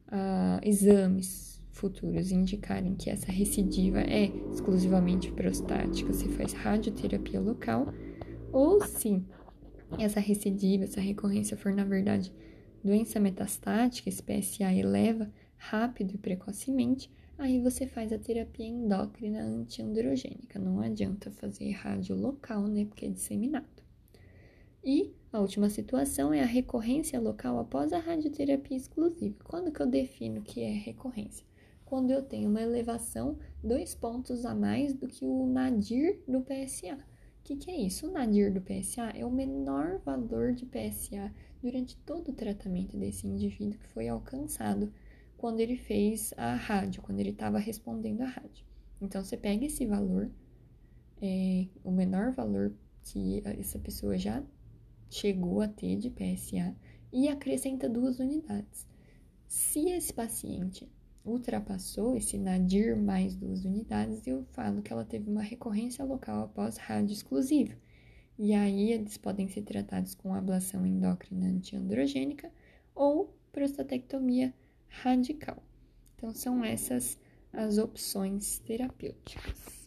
uh, 0.09 0.61
exames 0.63 1.63
futuros 1.71 2.31
indicarem 2.31 2.95
que 2.97 3.09
essa 3.09 3.33
recidiva 3.33 4.01
é 4.01 4.27
exclusivamente 4.53 5.33
prostática, 5.33 6.13
se 6.13 6.29
faz 6.29 6.53
radioterapia 6.53 7.41
local, 7.41 7.87
ou 8.53 8.85
se 8.85 9.25
essa 9.99 10.21
recidiva, 10.21 10.85
essa 10.85 11.01
recorrência 11.01 11.57
for, 11.57 11.73
na 11.73 11.85
verdade, 11.85 12.33
doença 12.85 13.19
metastática, 13.21 14.09
esse 14.09 14.23
PSA 14.23 14.73
eleva 14.75 15.33
rápido 15.57 16.15
e 16.15 16.19
precocemente, 16.19 17.09
aí 17.43 17.61
você 17.61 17.87
faz 17.87 18.13
a 18.13 18.19
terapia 18.19 18.67
endócrina 18.67 19.43
antiandrogênica. 19.43 20.59
Não 20.59 20.81
adianta 20.81 21.31
fazer 21.31 21.71
rádio 21.73 22.17
local, 22.17 22.67
né, 22.67 22.85
porque 22.85 23.07
é 23.07 23.11
disseminado. 23.11 23.67
E 24.85 25.13
a 25.33 25.41
última 25.41 25.69
situação 25.71 26.33
é 26.33 26.41
a 26.43 26.47
recorrência 26.47 27.21
local 27.21 27.59
após 27.59 27.93
a 27.93 27.99
radioterapia 27.99 28.77
exclusiva. 28.77 29.37
Quando 29.45 29.71
que 29.71 29.81
eu 29.81 29.87
defino 29.87 30.43
que 30.43 30.63
é 30.63 30.71
recorrência? 30.71 31.45
quando 31.93 32.11
eu 32.11 32.23
tenho 32.23 32.49
uma 32.49 32.63
elevação 32.63 33.37
dois 33.63 33.95
pontos 33.95 34.47
a 34.47 34.55
mais 34.55 34.95
do 34.95 35.07
que 35.07 35.27
o 35.27 35.45
nadir 35.45 36.23
do 36.27 36.41
PSA. 36.41 36.95
O 36.95 37.45
que, 37.45 37.55
que 37.55 37.71
é 37.71 37.77
isso? 37.77 38.09
O 38.09 38.11
nadir 38.11 38.51
do 38.51 38.63
PSA 38.63 39.11
é 39.15 39.27
o 39.27 39.31
menor 39.31 39.99
valor 39.99 40.55
de 40.55 40.65
PSA 40.65 41.31
durante 41.63 41.95
todo 41.99 42.31
o 42.31 42.33
tratamento 42.33 42.97
desse 42.97 43.27
indivíduo 43.27 43.79
que 43.79 43.89
foi 43.89 44.09
alcançado 44.09 44.91
quando 45.43 45.59
ele 45.59 45.77
fez 45.77 46.33
a 46.37 46.55
rádio, 46.55 47.03
quando 47.03 47.19
ele 47.19 47.31
estava 47.31 47.59
respondendo 47.59 48.21
à 48.21 48.27
rádio. 48.27 48.65
Então, 49.01 49.25
você 49.25 49.37
pega 49.37 49.67
esse 49.67 49.85
valor, 49.85 50.31
é, 51.21 51.67
o 51.83 51.91
menor 51.91 52.31
valor 52.31 52.73
que 53.03 53.43
essa 53.45 53.77
pessoa 53.77 54.17
já 54.17 54.41
chegou 55.11 55.61
a 55.61 55.67
ter 55.67 55.97
de 55.97 56.11
PSA 56.11 56.77
e 57.13 57.27
acrescenta 57.27 57.89
duas 57.89 58.21
unidades. 58.21 58.87
Se 59.49 59.91
esse 59.91 60.13
paciente 60.13 60.89
ultrapassou 61.25 62.17
esse 62.17 62.39
nadir 62.39 62.97
mais 62.97 63.35
duas 63.35 63.65
unidades, 63.65 64.25
eu 64.29 64.45
falo 64.53 64.81
que 64.81 64.93
ela 64.93 65.05
teve 65.05 65.29
uma 65.29 65.43
recorrência 65.43 66.05
local 66.05 66.45
após 66.45 66.77
rádio 66.77 67.15
exclusiva. 67.15 67.75
E 68.39 68.55
aí 68.55 68.93
eles 68.93 69.17
podem 69.17 69.49
ser 69.49 69.63
tratados 69.63 70.15
com 70.15 70.37
ablação 70.37 70.87
endócrina 70.87 71.49
antiandrogênica 71.49 72.49
ou 72.95 73.37
prostatectomia 73.51 74.55
radical. 75.01 75.63
Então 76.17 76.35
são 76.35 76.65
essas 76.65 77.19
as 77.53 77.79
opções 77.79 78.59
terapêuticas. 78.61 79.82